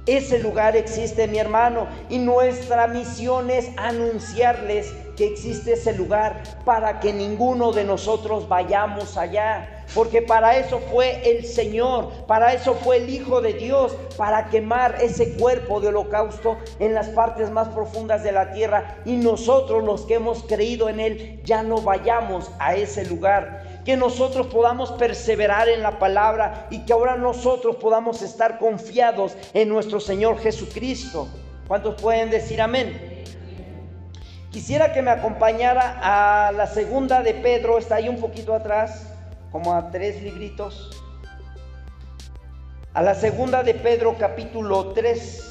[0.05, 7.01] Ese lugar existe, mi hermano, y nuestra misión es anunciarles que existe ese lugar para
[7.01, 9.83] que ninguno de nosotros vayamos allá.
[9.93, 14.95] Porque para eso fue el Señor, para eso fue el Hijo de Dios, para quemar
[15.01, 18.95] ese cuerpo de holocausto en las partes más profundas de la tierra.
[19.03, 23.97] Y nosotros los que hemos creído en Él ya no vayamos a ese lugar que
[23.97, 29.99] nosotros podamos perseverar en la palabra y que ahora nosotros podamos estar confiados en nuestro
[29.99, 31.27] Señor Jesucristo.
[31.67, 33.08] ¿Cuántos pueden decir amén?
[34.51, 39.13] Quisiera que me acompañara a la segunda de Pedro, está ahí un poquito atrás,
[39.51, 40.89] como a tres libritos.
[42.95, 45.45] A la segunda de Pedro capítulo 3.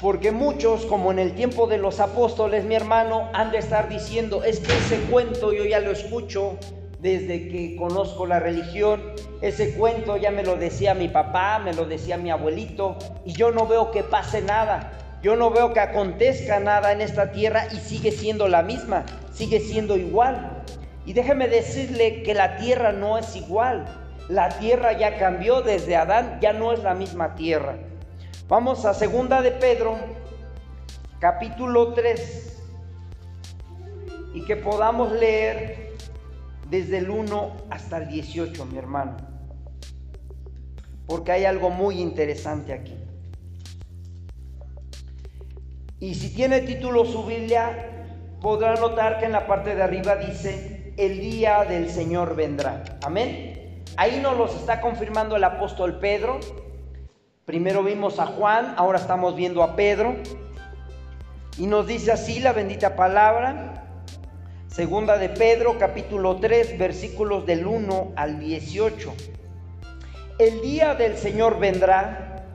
[0.00, 4.42] Porque muchos, como en el tiempo de los apóstoles, mi hermano, han de estar diciendo,
[4.42, 6.58] es que ese cuento yo ya lo escucho,
[7.02, 9.02] desde que conozco la religión.
[9.42, 13.50] Ese cuento ya me lo decía mi papá, me lo decía mi abuelito, y yo
[13.50, 14.92] no veo que pase nada.
[15.20, 19.60] Yo no veo que acontezca nada en esta tierra y sigue siendo la misma, sigue
[19.60, 20.62] siendo igual.
[21.04, 23.84] Y déjeme decirle que la tierra no es igual.
[24.28, 27.76] La tierra ya cambió desde Adán, ya no es la misma tierra.
[28.48, 29.96] Vamos a segunda de Pedro,
[31.18, 32.62] capítulo 3,
[34.34, 35.81] y que podamos leer
[36.72, 39.18] desde el 1 hasta el 18, mi hermano.
[41.06, 42.96] Porque hay algo muy interesante aquí.
[46.00, 48.08] Y si tiene título su Biblia,
[48.40, 52.82] podrá notar que en la parte de arriba dice, el día del Señor vendrá.
[53.04, 53.84] Amén.
[53.98, 56.40] Ahí nos los está confirmando el apóstol Pedro.
[57.44, 60.16] Primero vimos a Juan, ahora estamos viendo a Pedro.
[61.58, 63.81] Y nos dice así la bendita palabra.
[64.72, 69.12] Segunda de Pedro capítulo 3 versículos del 1 al 18.
[70.38, 72.46] El día del Señor vendrá.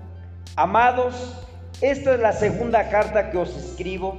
[0.56, 1.46] Amados,
[1.80, 4.18] esta es la segunda carta que os escribo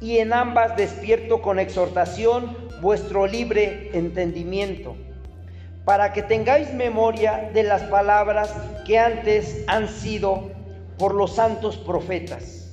[0.00, 4.96] y en ambas despierto con exhortación vuestro libre entendimiento,
[5.84, 8.52] para que tengáis memoria de las palabras
[8.84, 10.50] que antes han sido
[10.98, 12.64] por los santos profetas.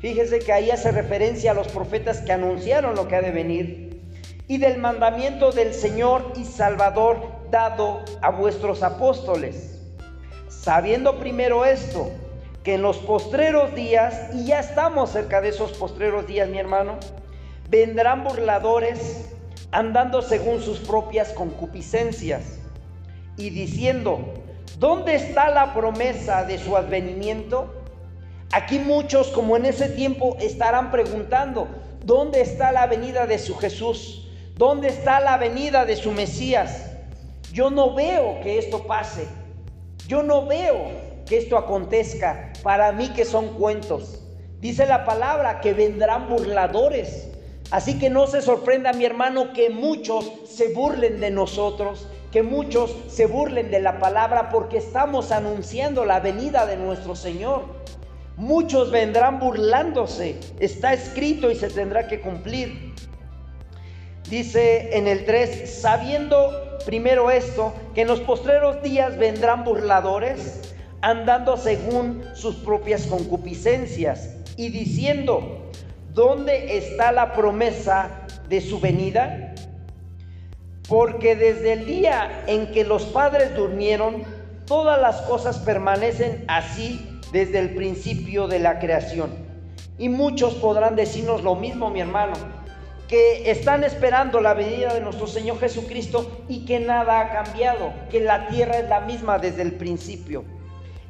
[0.00, 3.83] Fíjese que ahí hace referencia a los profetas que anunciaron lo que ha de venir
[4.46, 7.20] y del mandamiento del Señor y Salvador
[7.50, 9.80] dado a vuestros apóstoles.
[10.48, 12.10] Sabiendo primero esto,
[12.62, 16.98] que en los postreros días, y ya estamos cerca de esos postreros días, mi hermano,
[17.68, 19.30] vendrán burladores
[19.70, 22.58] andando según sus propias concupiscencias
[23.36, 24.34] y diciendo,
[24.78, 27.74] ¿dónde está la promesa de su advenimiento?
[28.52, 31.68] Aquí muchos, como en ese tiempo, estarán preguntando,
[32.04, 34.23] ¿dónde está la venida de su Jesús?
[34.56, 36.92] ¿Dónde está la venida de su Mesías?
[37.52, 39.26] Yo no veo que esto pase.
[40.06, 40.92] Yo no veo
[41.26, 44.22] que esto acontezca, para mí que son cuentos.
[44.60, 47.32] Dice la palabra que vendrán burladores.
[47.72, 52.94] Así que no se sorprenda mi hermano que muchos se burlen de nosotros, que muchos
[53.08, 57.64] se burlen de la palabra porque estamos anunciando la venida de nuestro Señor.
[58.36, 62.94] Muchos vendrán burlándose, está escrito y se tendrá que cumplir.
[64.28, 70.72] Dice en el 3, sabiendo primero esto, que en los postreros días vendrán burladores
[71.02, 75.70] andando según sus propias concupiscencias y diciendo,
[76.14, 79.54] ¿dónde está la promesa de su venida?
[80.88, 84.24] Porque desde el día en que los padres durmieron,
[84.66, 89.30] todas las cosas permanecen así desde el principio de la creación.
[89.98, 92.34] Y muchos podrán decirnos lo mismo, mi hermano,
[93.14, 98.18] que están esperando la venida de nuestro Señor Jesucristo y que nada ha cambiado, que
[98.18, 100.42] la tierra es la misma desde el principio.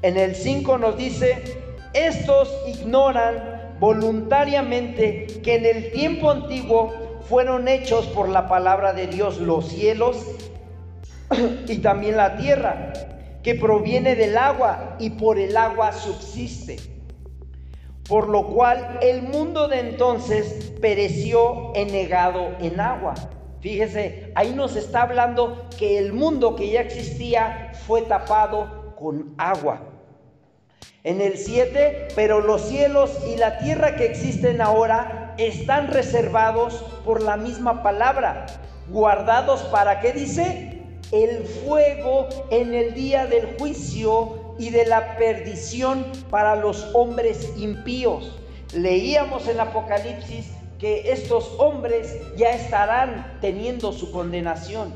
[0.02, 1.42] En el 5 nos dice,
[1.94, 6.92] estos ignoran voluntariamente que en el tiempo antiguo
[7.26, 10.26] fueron hechos por la palabra de Dios los cielos
[11.66, 12.92] y también la tierra,
[13.42, 16.93] que proviene del agua y por el agua subsiste.
[18.08, 23.14] Por lo cual el mundo de entonces pereció enegado en agua.
[23.60, 29.80] Fíjese, ahí nos está hablando que el mundo que ya existía fue tapado con agua.
[31.02, 37.22] En el 7, pero los cielos y la tierra que existen ahora están reservados por
[37.22, 38.46] la misma palabra,
[38.90, 40.82] guardados para, ¿qué dice?
[41.10, 48.38] El fuego en el día del juicio y de la perdición para los hombres impíos.
[48.72, 54.92] Leíamos en Apocalipsis que estos hombres ya estarán teniendo su condenación.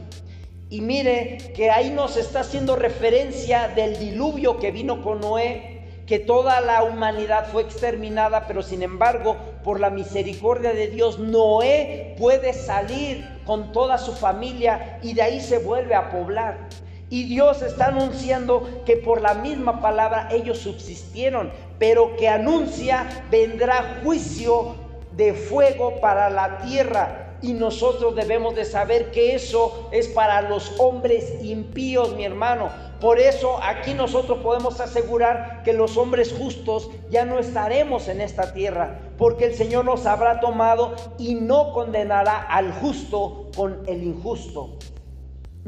[0.70, 5.78] Y mire que ahí nos está haciendo referencia del diluvio que vino con Noé
[6.08, 12.16] que toda la humanidad fue exterminada, pero sin embargo, por la misericordia de Dios, Noé
[12.18, 16.70] puede salir con toda su familia y de ahí se vuelve a poblar.
[17.10, 24.00] Y Dios está anunciando que por la misma palabra ellos subsistieron, pero que anuncia vendrá
[24.04, 24.74] juicio
[25.16, 30.72] de fuego para la tierra y nosotros debemos de saber que eso es para los
[30.78, 32.70] hombres impíos, mi hermano.
[33.00, 38.52] Por eso aquí nosotros podemos asegurar que los hombres justos ya no estaremos en esta
[38.52, 44.76] tierra, porque el Señor nos habrá tomado y no condenará al justo con el injusto.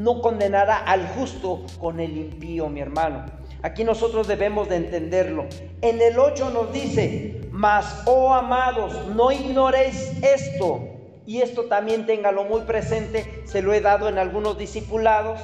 [0.00, 3.26] No condenará al justo con el impío, mi hermano.
[3.60, 5.44] Aquí nosotros debemos de entenderlo.
[5.82, 10.80] En el 8 nos dice, mas, oh amados, no ignoréis esto
[11.26, 15.38] y esto también téngalo muy presente, se lo he dado en algunos discipulados.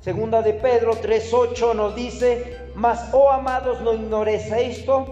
[0.00, 5.04] Segunda de Pedro 3:8 nos dice, "Mas oh amados, no ignoréis esto,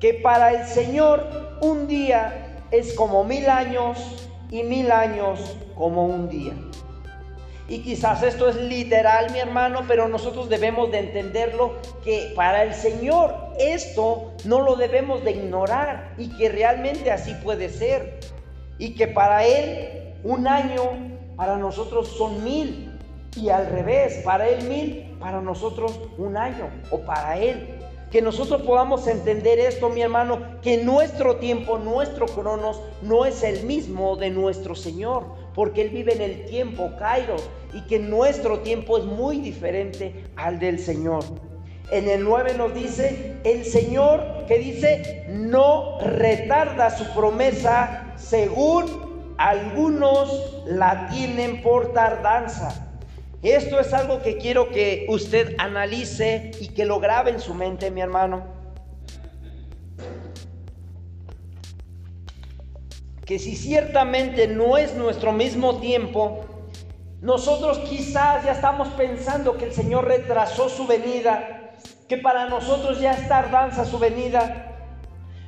[0.00, 3.98] que para el Señor un día es como mil años
[4.50, 6.54] y mil años como un día."
[7.66, 12.74] Y quizás esto es literal, mi hermano, pero nosotros debemos de entenderlo que para el
[12.74, 18.20] Señor esto no lo debemos de ignorar y que realmente así puede ser.
[18.78, 20.82] Y que para Él un año
[21.36, 22.90] para nosotros son mil.
[23.36, 27.78] Y al revés, para Él mil, para nosotros un año o para Él.
[28.10, 33.64] Que nosotros podamos entender esto, mi hermano, que nuestro tiempo, nuestro cronos, no es el
[33.64, 35.24] mismo de nuestro Señor,
[35.54, 37.36] porque Él vive en el tiempo, Cairo,
[37.72, 41.24] y que nuestro tiempo es muy diferente al del Señor.
[41.90, 50.62] En el 9 nos dice, el Señor que dice, no retarda su promesa según algunos
[50.66, 52.88] la tienen por tardanza.
[53.42, 57.90] Esto es algo que quiero que usted analice y que lo grabe en su mente,
[57.90, 58.53] mi hermano.
[63.24, 66.40] Que si ciertamente no es nuestro mismo tiempo,
[67.22, 71.72] nosotros quizás ya estamos pensando que el Señor retrasó su venida,
[72.06, 74.76] que para nosotros ya es tardanza su venida,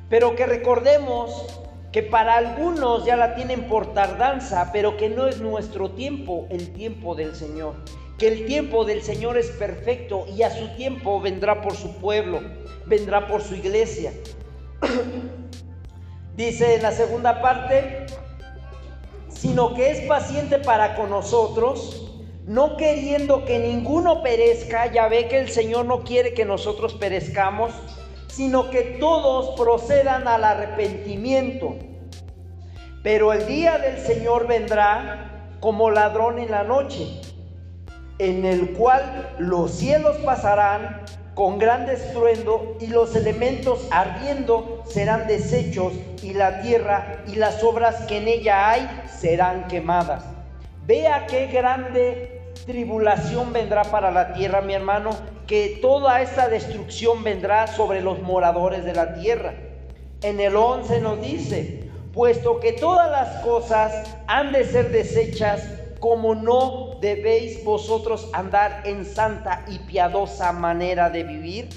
[0.09, 1.59] pero que recordemos
[1.91, 6.73] que para algunos ya la tienen por tardanza, pero que no es nuestro tiempo, el
[6.73, 7.75] tiempo del Señor.
[8.17, 12.41] Que el tiempo del Señor es perfecto y a su tiempo vendrá por su pueblo,
[12.87, 14.11] vendrá por su iglesia.
[16.37, 18.05] Dice en la segunda parte,
[19.27, 22.11] sino que es paciente para con nosotros,
[22.45, 27.71] no queriendo que ninguno perezca, ya ve que el Señor no quiere que nosotros perezcamos,
[28.27, 31.75] sino que todos procedan al arrepentimiento.
[33.01, 37.19] Pero el día del Señor vendrá como ladrón en la noche,
[38.19, 41.03] en el cual los cielos pasarán
[41.37, 48.07] con gran estruendo y los elementos ardiendo serán deshechos y la tierra y las obras
[48.07, 50.23] que en ella hay serán quemadas.
[50.87, 55.11] Vea qué grande tribulación vendrá para la tierra, mi hermano,
[55.45, 59.53] que toda esta destrucción vendrá sobre los moradores de la tierra.
[60.23, 65.61] En el 11 nos dice, puesto que todas las cosas han de ser desechas,
[65.99, 71.69] como no debéis vosotros andar en santa y piadosa manera de vivir.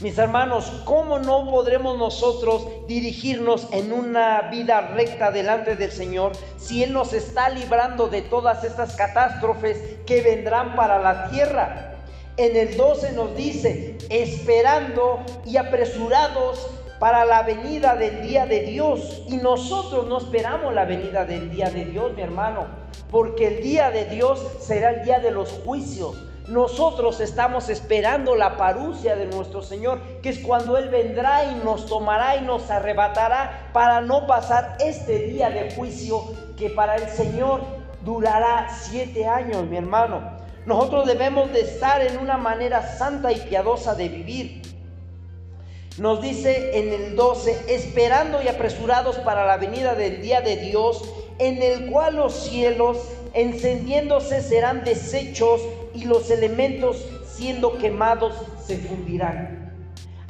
[0.00, 6.82] Mis hermanos, ¿cómo no podremos nosotros dirigirnos en una vida recta delante del Señor si
[6.82, 11.92] Él nos está librando de todas estas catástrofes que vendrán para la tierra?
[12.36, 16.66] En el 12 nos dice, esperando y apresurados
[17.04, 19.24] para la venida del día de Dios.
[19.28, 22.64] Y nosotros no esperamos la venida del día de Dios, mi hermano,
[23.10, 26.16] porque el día de Dios será el día de los juicios.
[26.48, 31.84] Nosotros estamos esperando la parucia de nuestro Señor, que es cuando Él vendrá y nos
[31.84, 36.22] tomará y nos arrebatará para no pasar este día de juicio
[36.56, 37.60] que para el Señor
[38.02, 40.22] durará siete años, mi hermano.
[40.64, 44.73] Nosotros debemos de estar en una manera santa y piadosa de vivir.
[45.98, 51.04] Nos dice en el 12, esperando y apresurados para la venida del día de Dios,
[51.38, 52.98] en el cual los cielos
[53.32, 55.60] encendiéndose serán deshechos
[55.94, 58.34] y los elementos siendo quemados
[58.66, 59.73] se fundirán.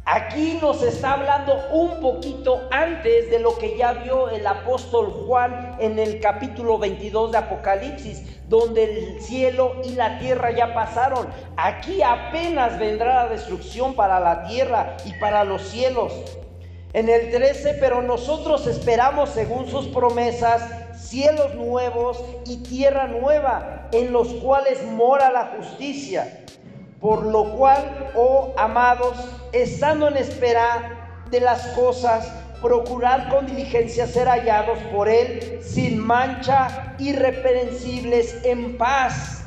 [0.07, 5.77] Aquí nos está hablando un poquito antes de lo que ya vio el apóstol Juan
[5.81, 11.27] en el capítulo 22 de Apocalipsis, donde el cielo y la tierra ya pasaron.
[11.57, 16.13] Aquí apenas vendrá la destrucción para la tierra y para los cielos.
[16.93, 24.13] En el 13, pero nosotros esperamos según sus promesas cielos nuevos y tierra nueva, en
[24.13, 26.44] los cuales mora la justicia
[27.05, 29.15] por lo cual, oh amados,
[29.53, 32.27] estando en espera de las cosas,
[32.63, 39.45] procurad con diligencia ser hallados por Él sin mancha, irreprensibles, en paz.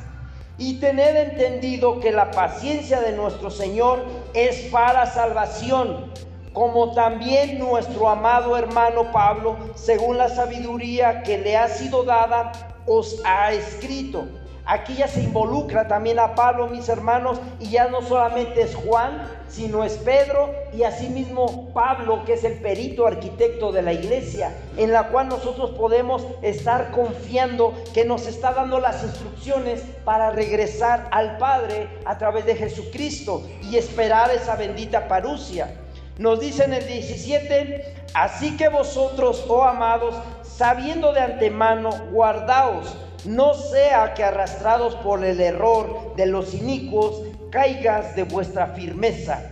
[0.60, 4.06] Y tened entendido que la paciencia de nuestro Señor
[4.36, 6.14] es para salvación,
[6.54, 12.52] como también nuestro amado hermano Pablo, según la sabiduría que le ha sido dada,
[12.86, 14.28] os ha escrito
[14.68, 19.26] Aquí ya se involucra también a Pablo, mis hermanos, y ya no solamente es Juan,
[19.48, 24.92] sino es Pedro y asimismo Pablo, que es el perito arquitecto de la iglesia, en
[24.92, 31.38] la cual nosotros podemos estar confiando que nos está dando las instrucciones para regresar al
[31.38, 35.74] Padre a través de Jesucristo y esperar esa bendita parucia.
[36.18, 43.54] Nos dice en el 17, así que vosotros, oh amados, sabiendo de antemano, guardaos no
[43.54, 49.52] sea que arrastrados por el error de los inicuos caigas de vuestra firmeza.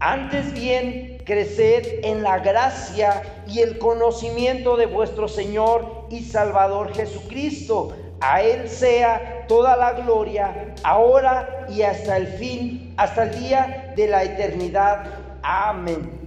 [0.00, 7.94] Antes bien, creced en la gracia y el conocimiento de vuestro Señor y Salvador Jesucristo.
[8.20, 14.06] A Él sea toda la gloria, ahora y hasta el fin, hasta el día de
[14.06, 15.06] la eternidad.
[15.42, 16.18] Amén.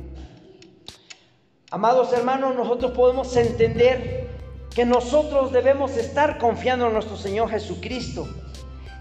[1.70, 4.20] Amados hermanos, nosotros podemos entender
[4.76, 8.28] que nosotros debemos estar confiando en nuestro Señor Jesucristo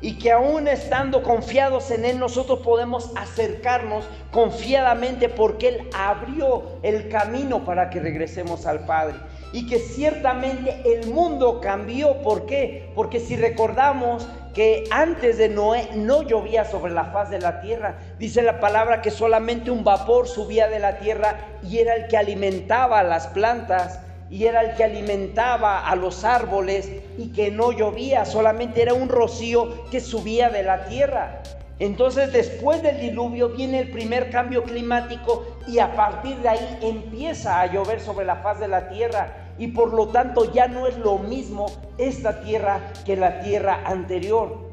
[0.00, 7.08] y que aún estando confiados en Él nosotros podemos acercarnos confiadamente porque Él abrió el
[7.08, 9.16] camino para que regresemos al Padre.
[9.52, 12.22] Y que ciertamente el mundo cambió.
[12.22, 12.90] ¿Por qué?
[12.94, 17.98] Porque si recordamos que antes de Noé no llovía sobre la faz de la tierra,
[18.18, 21.36] dice la palabra que solamente un vapor subía de la tierra
[21.68, 24.00] y era el que alimentaba a las plantas
[24.30, 29.08] y era el que alimentaba a los árboles y que no llovía, solamente era un
[29.08, 31.42] rocío que subía de la tierra.
[31.80, 37.60] Entonces después del diluvio viene el primer cambio climático y a partir de ahí empieza
[37.60, 40.96] a llover sobre la faz de la tierra y por lo tanto ya no es
[40.98, 41.66] lo mismo
[41.98, 44.70] esta tierra que la tierra anterior.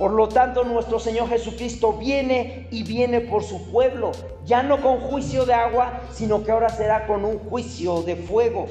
[0.00, 4.12] Por lo tanto, nuestro Señor Jesucristo viene y viene por su pueblo,
[4.46, 8.66] ya no con juicio de agua, sino que ahora será con un juicio de fuego.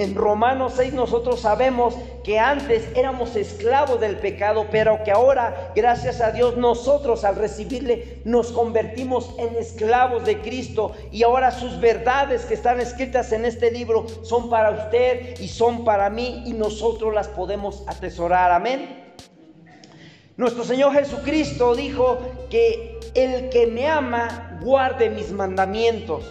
[0.00, 1.94] En Romanos 6 nosotros sabemos
[2.24, 8.22] que antes éramos esclavos del pecado, pero que ahora, gracias a Dios, nosotros al recibirle
[8.24, 13.70] nos convertimos en esclavos de Cristo y ahora sus verdades que están escritas en este
[13.70, 18.52] libro son para usted y son para mí y nosotros las podemos atesorar.
[18.52, 19.12] Amén.
[20.38, 26.24] Nuestro Señor Jesucristo dijo que el que me ama guarde mis mandamientos.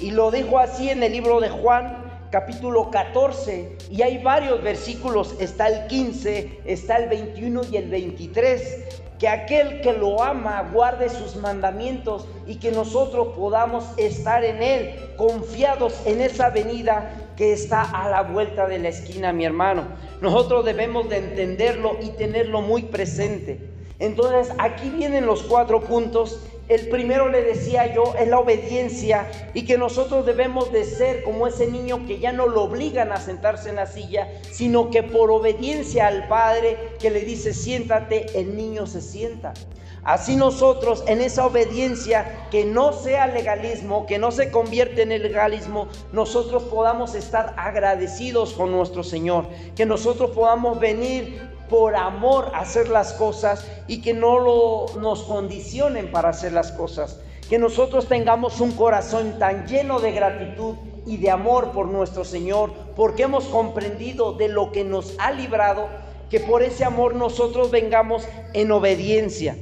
[0.00, 2.01] Y lo dijo así en el libro de Juan
[2.32, 8.78] capítulo 14 y hay varios versículos, está el 15, está el 21 y el 23,
[9.18, 14.94] que aquel que lo ama guarde sus mandamientos y que nosotros podamos estar en él,
[15.18, 19.84] confiados en esa venida que está a la vuelta de la esquina, mi hermano.
[20.22, 23.60] Nosotros debemos de entenderlo y tenerlo muy presente.
[23.98, 26.40] Entonces, aquí vienen los cuatro puntos.
[26.72, 31.46] El primero le decía yo es la obediencia y que nosotros debemos de ser como
[31.46, 35.30] ese niño que ya no lo obligan a sentarse en la silla, sino que por
[35.30, 39.52] obediencia al padre que le dice siéntate, el niño se sienta.
[40.02, 45.22] Así nosotros en esa obediencia que no sea legalismo, que no se convierte en el
[45.22, 49.46] legalismo, nosotros podamos estar agradecidos con nuestro Señor,
[49.76, 56.10] que nosotros podamos venir por amor hacer las cosas y que no lo, nos condicionen
[56.10, 57.20] para hacer las cosas.
[57.48, 62.72] Que nosotros tengamos un corazón tan lleno de gratitud y de amor por nuestro Señor,
[62.96, 65.88] porque hemos comprendido de lo que nos ha librado,
[66.30, 69.56] que por ese amor nosotros vengamos en obediencia.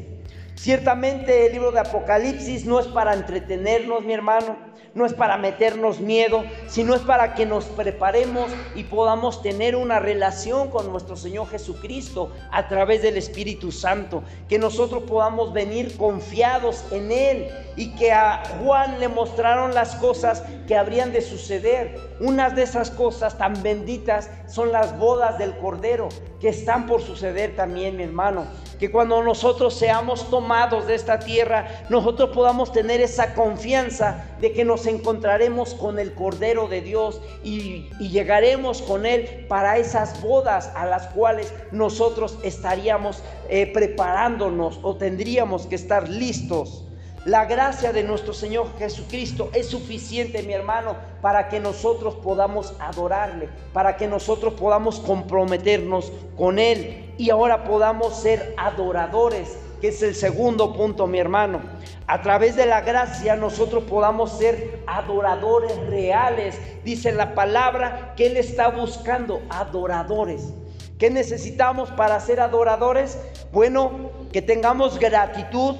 [0.54, 6.00] Ciertamente el libro de Apocalipsis no es para entretenernos, mi hermano, no es para meternos
[6.00, 11.48] miedo, sino es para que nos preparemos y podamos tener una relación con nuestro Señor
[11.48, 18.12] Jesucristo a través del Espíritu Santo, que nosotros podamos venir confiados en Él y que
[18.12, 21.98] a Juan le mostraron las cosas que habrían de suceder.
[22.20, 26.08] Unas de esas cosas tan benditas son las bodas del Cordero,
[26.40, 28.46] que están por suceder también, mi hermano
[28.80, 34.64] que cuando nosotros seamos tomados de esta tierra, nosotros podamos tener esa confianza de que
[34.64, 40.84] nos encontraremos con el Cordero de Dios y, llegaremos con Él para esas bodas a
[40.86, 46.84] las cuales nosotros estaríamos eh, preparándonos o tendríamos que estar listos.
[47.26, 53.50] La gracia de nuestro Señor Jesucristo es suficiente, mi hermano, para que nosotros podamos adorarle,
[53.74, 60.14] para que nosotros podamos comprometernos con Él y ahora podamos ser adoradores, que es el
[60.14, 61.60] segundo punto, mi hermano.
[62.06, 66.58] A través de la gracia nosotros podamos ser adoradores reales.
[66.84, 70.52] Dice la palabra que Él está buscando adoradores.
[70.98, 73.18] ¿Qué necesitamos para ser adoradores?
[73.52, 75.76] Bueno, que tengamos gratitud,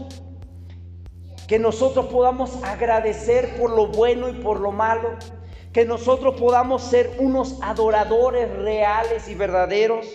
[1.46, 5.10] que nosotros podamos agradecer por lo bueno y por lo malo,
[5.72, 10.06] que nosotros podamos ser unos adoradores reales y verdaderos,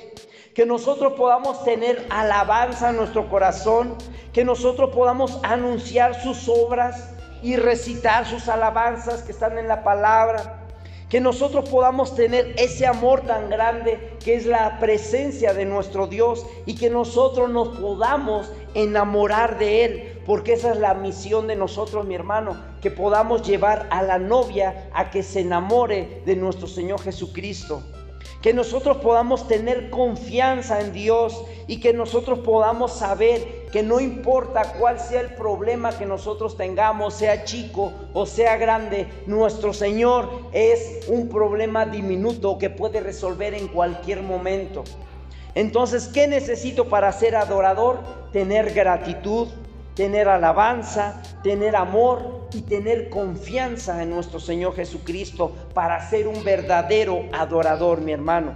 [0.56, 3.94] que nosotros podamos tener alabanza en nuestro corazón,
[4.32, 10.66] que nosotros podamos anunciar sus obras y recitar sus alabanzas que están en la palabra,
[11.10, 16.46] que nosotros podamos tener ese amor tan grande que es la presencia de nuestro Dios
[16.66, 22.06] y que nosotros nos podamos enamorar de Él, porque esa es la misión de nosotros,
[22.06, 27.02] mi hermano, que podamos llevar a la novia a que se enamore de nuestro Señor
[27.02, 27.84] Jesucristo
[28.42, 34.74] que nosotros podamos tener confianza en Dios y que nosotros podamos saber que no importa
[34.80, 41.08] cuál sea el problema que nosotros tengamos, sea chico o sea grande, nuestro Señor es
[41.08, 44.84] un problema diminuto que puede resolver en cualquier momento.
[45.56, 48.00] Entonces, ¿qué necesito para ser adorador?
[48.32, 49.48] Tener gratitud,
[49.96, 57.24] tener alabanza, tener amor y tener confianza en nuestro Señor Jesucristo para ser un verdadero
[57.34, 58.54] adorador, mi hermano.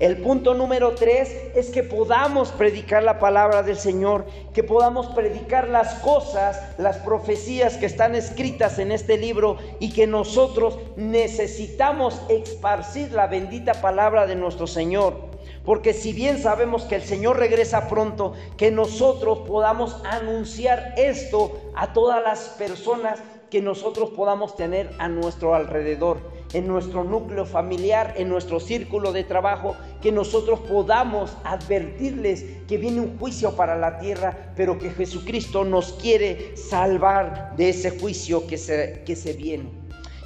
[0.00, 5.68] El punto número tres es que podamos predicar la palabra del Señor, que podamos predicar
[5.68, 13.12] las cosas, las profecías que están escritas en este libro y que nosotros necesitamos esparcir
[13.12, 15.33] la bendita palabra de nuestro Señor.
[15.64, 21.92] Porque si bien sabemos que el Señor regresa pronto, que nosotros podamos anunciar esto a
[21.92, 26.34] todas las personas que nosotros podamos tener a nuestro alrededor.
[26.54, 33.00] en nuestro núcleo familiar, en nuestro círculo de trabajo, que nosotros podamos advertirles que viene
[33.00, 38.56] un juicio para la tierra, pero que Jesucristo nos quiere salvar de ese juicio que
[38.56, 39.68] se, que se viene.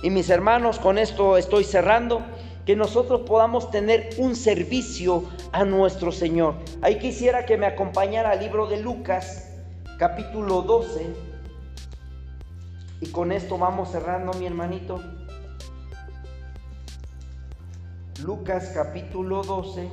[0.03, 2.22] Y mis hermanos, con esto estoy cerrando
[2.69, 6.55] que nosotros podamos tener un servicio a nuestro Señor.
[6.83, 9.51] Ahí quisiera que me acompañara al libro de Lucas,
[9.99, 11.07] capítulo 12.
[13.01, 15.03] Y con esto vamos cerrando, mi hermanito.
[18.23, 19.89] Lucas capítulo 12.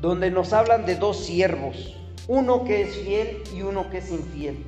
[0.00, 1.94] Donde nos hablan de dos siervos,
[2.26, 4.64] uno que es fiel y uno que es infiel.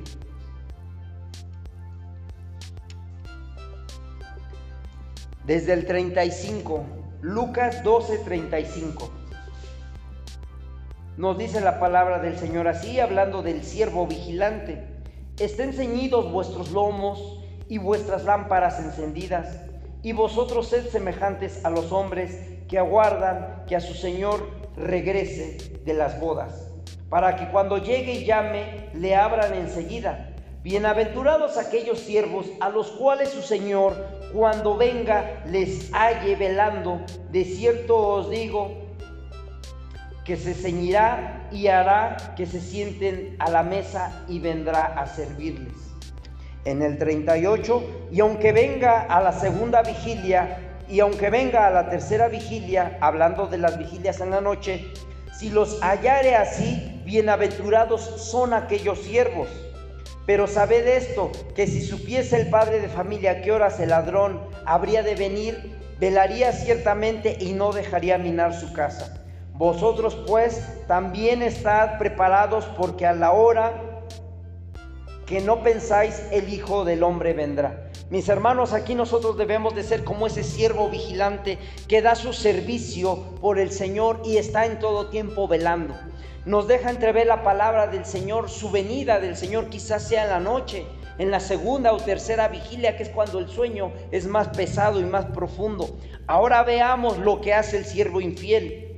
[5.45, 6.85] Desde el 35,
[7.21, 9.11] Lucas 12, 35.
[11.17, 14.87] Nos dice la palabra del Señor así, hablando del siervo vigilante.
[15.37, 19.59] Estén ceñidos vuestros lomos y vuestras lámparas encendidas,
[20.01, 25.93] y vosotros sed semejantes a los hombres que aguardan que a su Señor regrese de
[25.93, 26.69] las bodas,
[27.09, 30.32] para que cuando llegue y llame, le abran enseguida.
[30.63, 33.97] Bienaventurados aquellos siervos a los cuales su Señor,
[34.31, 37.01] cuando venga, les halle velando.
[37.33, 38.71] De cierto os digo
[40.23, 45.73] que se ceñirá y hará que se sienten a la mesa y vendrá a servirles.
[46.63, 51.89] En el 38, y aunque venga a la segunda vigilia, y aunque venga a la
[51.89, 54.93] tercera vigilia, hablando de las vigilias en la noche,
[55.37, 59.49] si los hallare así, bienaventurados son aquellos siervos
[60.25, 65.03] pero sabed esto, que si supiese el padre de familia qué horas el ladrón habría
[65.03, 69.21] de venir, velaría ciertamente y no dejaría minar su casa.
[69.53, 73.73] Vosotros pues también estad preparados porque a la hora
[75.25, 77.89] que no pensáis el Hijo del Hombre vendrá.
[78.09, 81.57] Mis hermanos, aquí nosotros debemos de ser como ese siervo vigilante
[81.87, 85.95] que da su servicio por el Señor y está en todo tiempo velando
[86.45, 90.39] nos deja entrever la palabra del Señor, su venida del Señor quizás sea en la
[90.39, 90.85] noche,
[91.17, 95.05] en la segunda o tercera vigilia, que es cuando el sueño es más pesado y
[95.05, 95.97] más profundo.
[96.27, 98.89] Ahora veamos lo que hace el siervo infiel.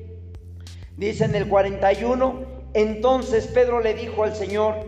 [0.98, 4.88] Dice en el 41, entonces Pedro le dijo al Señor,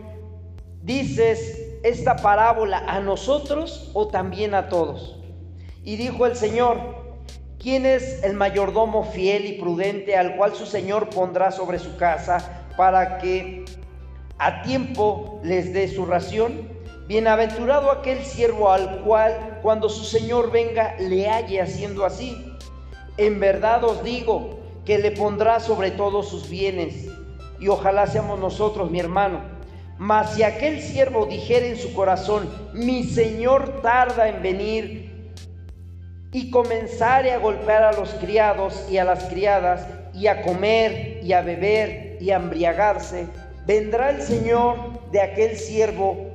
[0.82, 5.20] ¿dices esta parábola a nosotros o también a todos?
[5.84, 6.97] Y dijo el Señor,
[7.68, 12.64] ¿Quién es el mayordomo fiel y prudente al cual su Señor pondrá sobre su casa
[12.78, 13.66] para que
[14.38, 16.66] a tiempo les dé su ración?
[17.08, 22.42] Bienaventurado aquel siervo al cual cuando su Señor venga le halle haciendo así.
[23.18, 27.06] En verdad os digo que le pondrá sobre todos sus bienes.
[27.60, 29.42] Y ojalá seamos nosotros, mi hermano.
[29.98, 35.07] Mas si aquel siervo dijere en su corazón, mi Señor tarda en venir,
[36.32, 41.32] y comenzare a golpear a los criados y a las criadas y a comer y
[41.32, 43.26] a beber y a embriagarse,
[43.66, 46.28] vendrá el Señor de aquel siervo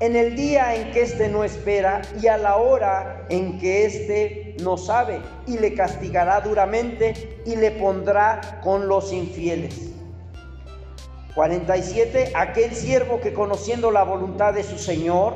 [0.00, 4.56] en el día en que éste no espera y a la hora en que éste
[4.62, 9.90] no sabe, y le castigará duramente y le pondrá con los infieles.
[11.34, 12.32] 47.
[12.34, 15.34] Aquel siervo que conociendo la voluntad de su Señor,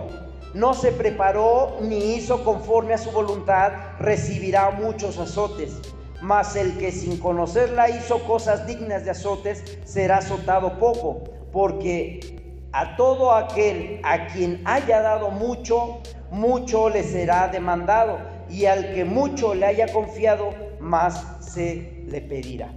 [0.54, 5.80] no se preparó ni hizo conforme a su voluntad, recibirá muchos azotes.
[6.22, 12.96] Mas el que sin conocerla hizo cosas dignas de azotes, será azotado poco, porque a
[12.96, 16.00] todo aquel a quien haya dado mucho,
[16.30, 20.50] mucho le será demandado, y al que mucho le haya confiado,
[20.80, 22.72] más se le pedirá.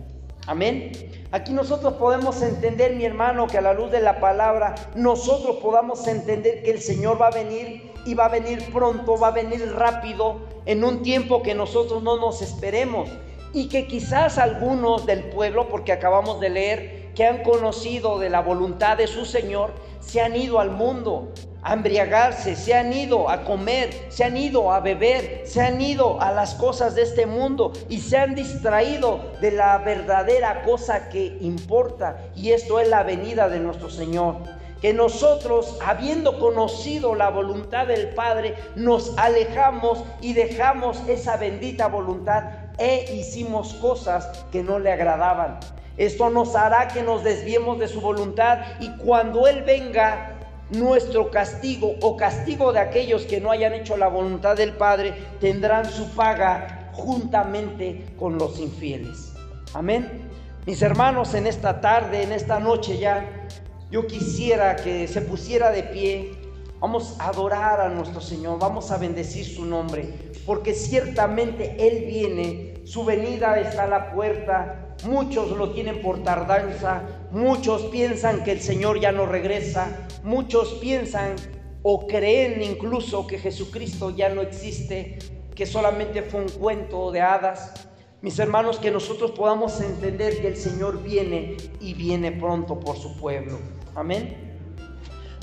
[0.48, 0.94] Amén.
[1.34, 6.08] Aquí nosotros podemos entender, mi hermano, que a la luz de la palabra, nosotros podamos
[6.08, 9.74] entender que el Señor va a venir y va a venir pronto, va a venir
[9.76, 13.10] rápido, en un tiempo que nosotros no nos esperemos.
[13.52, 18.40] Y que quizás algunos del pueblo, porque acabamos de leer, que han conocido de la
[18.40, 21.34] voluntad de su Señor, se han ido al mundo,
[21.64, 26.22] a embriagarse, se han ido a comer, se han ido a beber, se han ido
[26.22, 31.38] a las cosas de este mundo y se han distraído de la verdadera cosa que
[31.42, 34.36] importa y esto es la venida de nuestro Señor.
[34.82, 42.44] Que nosotros, habiendo conocido la voluntad del Padre, nos alejamos y dejamos esa bendita voluntad
[42.78, 45.60] e hicimos cosas que no le agradaban.
[45.98, 50.37] Esto nos hará que nos desviemos de su voluntad y cuando Él venga
[50.72, 55.86] nuestro castigo o castigo de aquellos que no hayan hecho la voluntad del Padre tendrán
[55.86, 59.34] su paga juntamente con los infieles.
[59.74, 60.28] Amén.
[60.66, 63.48] Mis hermanos, en esta tarde, en esta noche ya,
[63.90, 66.34] Yo quisiera que se pusiera de pie.
[66.80, 70.14] Vamos a adorar a nuestro Señor, vamos a bendecir su nombre,
[70.46, 77.04] porque ciertamente Él viene, su venida está a la puerta, muchos lo tienen por tardanza,
[77.32, 81.36] muchos piensan que el Señor ya no regresa, muchos piensan
[81.84, 85.20] o creen incluso que Jesucristo ya no existe,
[85.56, 87.88] que solamente fue un cuento de hadas.
[88.22, 93.18] Mis hermanos, que nosotros podamos entender que el Señor viene y viene pronto por su
[93.18, 93.60] pueblo.
[93.96, 94.48] Amén.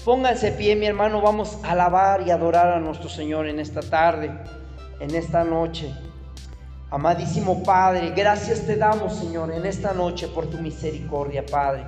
[0.04, 4.30] Pónganse pie, mi hermano, vamos a alabar y adorar a nuestro Señor en esta tarde,
[5.00, 5.94] en esta noche.
[6.94, 11.84] Amadísimo Padre, gracias te damos, Señor, en esta noche por tu misericordia, Padre.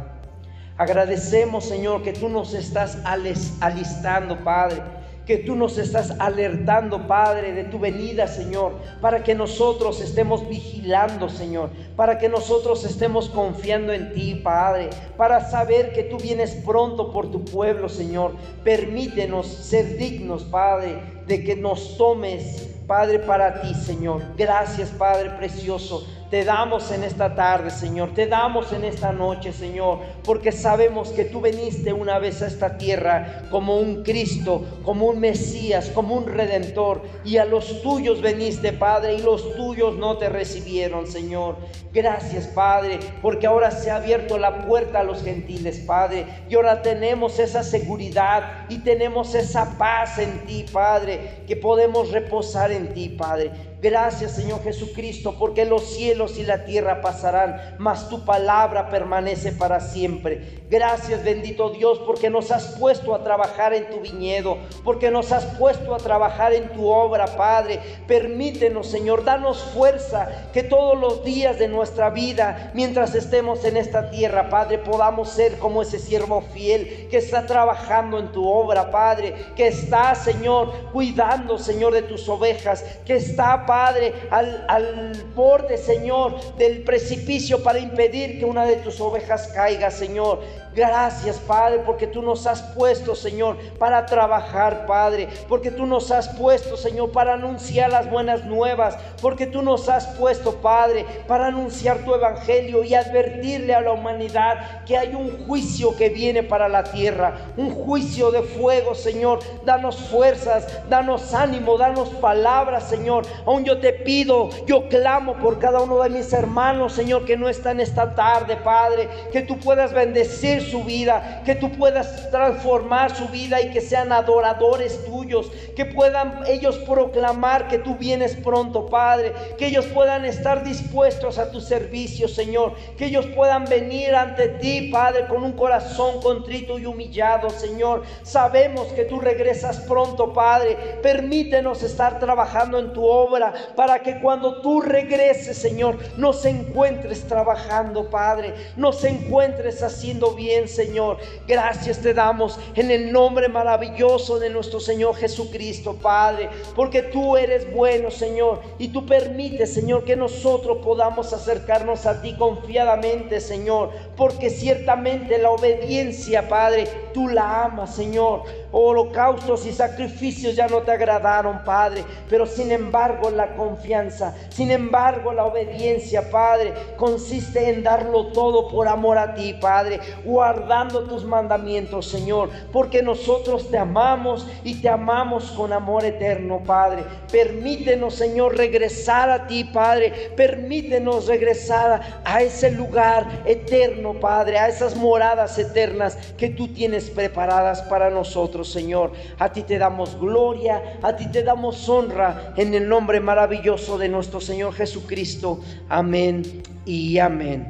[0.76, 4.95] Agradecemos, Señor, que tú nos estás alistando, Padre
[5.26, 11.28] que tú nos estás alertando, Padre, de tu venida, Señor, para que nosotros estemos vigilando,
[11.28, 17.12] Señor, para que nosotros estemos confiando en ti, Padre, para saber que tú vienes pronto
[17.12, 18.36] por tu pueblo, Señor.
[18.62, 24.22] Permítenos ser dignos, Padre, de que nos tomes, Padre, para ti, Señor.
[24.36, 28.12] Gracias, Padre precioso te damos en esta tarde, Señor.
[28.12, 30.00] Te damos en esta noche, Señor.
[30.24, 35.20] Porque sabemos que tú veniste una vez a esta tierra como un Cristo, como un
[35.20, 37.02] Mesías, como un Redentor.
[37.24, 41.56] Y a los tuyos veniste, Padre, y los tuyos no te recibieron, Señor.
[41.92, 46.26] Gracias, Padre, porque ahora se ha abierto la puerta a los gentiles, Padre.
[46.48, 52.72] Y ahora tenemos esa seguridad y tenemos esa paz en ti, Padre, que podemos reposar
[52.72, 53.52] en ti, Padre.
[53.82, 59.80] Gracias Señor Jesucristo, porque los cielos y la tierra pasarán, mas tu palabra permanece para
[59.80, 60.62] siempre.
[60.70, 65.44] Gracias bendito Dios, porque nos has puesto a trabajar en tu viñedo, porque nos has
[65.56, 67.80] puesto a trabajar en tu obra, Padre.
[68.06, 74.10] Permítenos Señor, danos fuerza, que todos los días de nuestra vida, mientras estemos en esta
[74.10, 79.34] tierra, Padre, podamos ser como ese siervo fiel que está trabajando en tu obra, Padre,
[79.54, 86.56] que está, Señor, cuidando, Señor, de tus ovejas, que está, Padre, al, al borde, Señor,
[86.56, 90.40] del precipicio para impedir que una de tus ovejas caiga, Señor.
[90.76, 95.26] Gracias, Padre, porque tú nos has puesto, Señor, para trabajar, Padre.
[95.48, 98.94] Porque tú nos has puesto, Señor, para anunciar las buenas nuevas.
[99.22, 104.84] Porque tú nos has puesto, Padre, para anunciar tu evangelio y advertirle a la humanidad
[104.84, 107.38] que hay un juicio que viene para la tierra.
[107.56, 109.38] Un juicio de fuego, Señor.
[109.64, 113.24] Danos fuerzas, danos ánimo, danos palabras, Señor.
[113.46, 117.48] Aún yo te pido, yo clamo por cada uno de mis hermanos, Señor, que no
[117.48, 119.08] están esta tarde, Padre.
[119.32, 124.12] Que tú puedas bendecir su vida, que tú puedas transformar su vida y que sean
[124.12, 130.64] adoradores tuyos, que puedan ellos proclamar que tú vienes pronto, Padre, que ellos puedan estar
[130.64, 136.20] dispuestos a tu servicio, Señor, que ellos puedan venir ante ti, Padre, con un corazón
[136.20, 138.02] contrito y humillado, Señor.
[138.22, 140.76] Sabemos que tú regresas pronto, Padre.
[141.02, 148.10] Permítenos estar trabajando en tu obra para que cuando tú regreses, Señor, nos encuentres trabajando,
[148.10, 151.18] Padre, nos encuentres haciendo bien Señor.
[151.46, 157.70] Gracias te damos en el nombre maravilloso de nuestro Señor Jesucristo, Padre, porque tú eres
[157.72, 164.48] bueno, Señor, y tú permites, Señor, que nosotros podamos acercarnos a ti confiadamente, Señor, porque
[164.48, 168.44] ciertamente la obediencia, Padre, tú la amas, Señor.
[168.72, 175.32] Holocaustos y sacrificios ya no te agradaron, Padre, pero sin embargo la confianza, sin embargo
[175.32, 182.08] la obediencia, Padre, consiste en darlo todo por amor a ti, Padre guardando tus mandamientos,
[182.08, 187.04] Señor, porque nosotros te amamos y te amamos con amor eterno, Padre.
[187.30, 190.32] Permítenos, Señor, regresar a ti, Padre.
[190.36, 197.82] Permítenos regresar a ese lugar eterno, Padre, a esas moradas eternas que tú tienes preparadas
[197.82, 199.12] para nosotros, Señor.
[199.38, 204.08] A ti te damos gloria, a ti te damos honra en el nombre maravilloso de
[204.08, 205.60] nuestro Señor Jesucristo.
[205.88, 207.68] Amén y amén.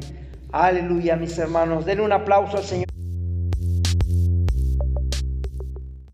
[0.52, 1.84] Aleluya, mis hermanos.
[1.84, 2.86] Den un aplauso al Señor.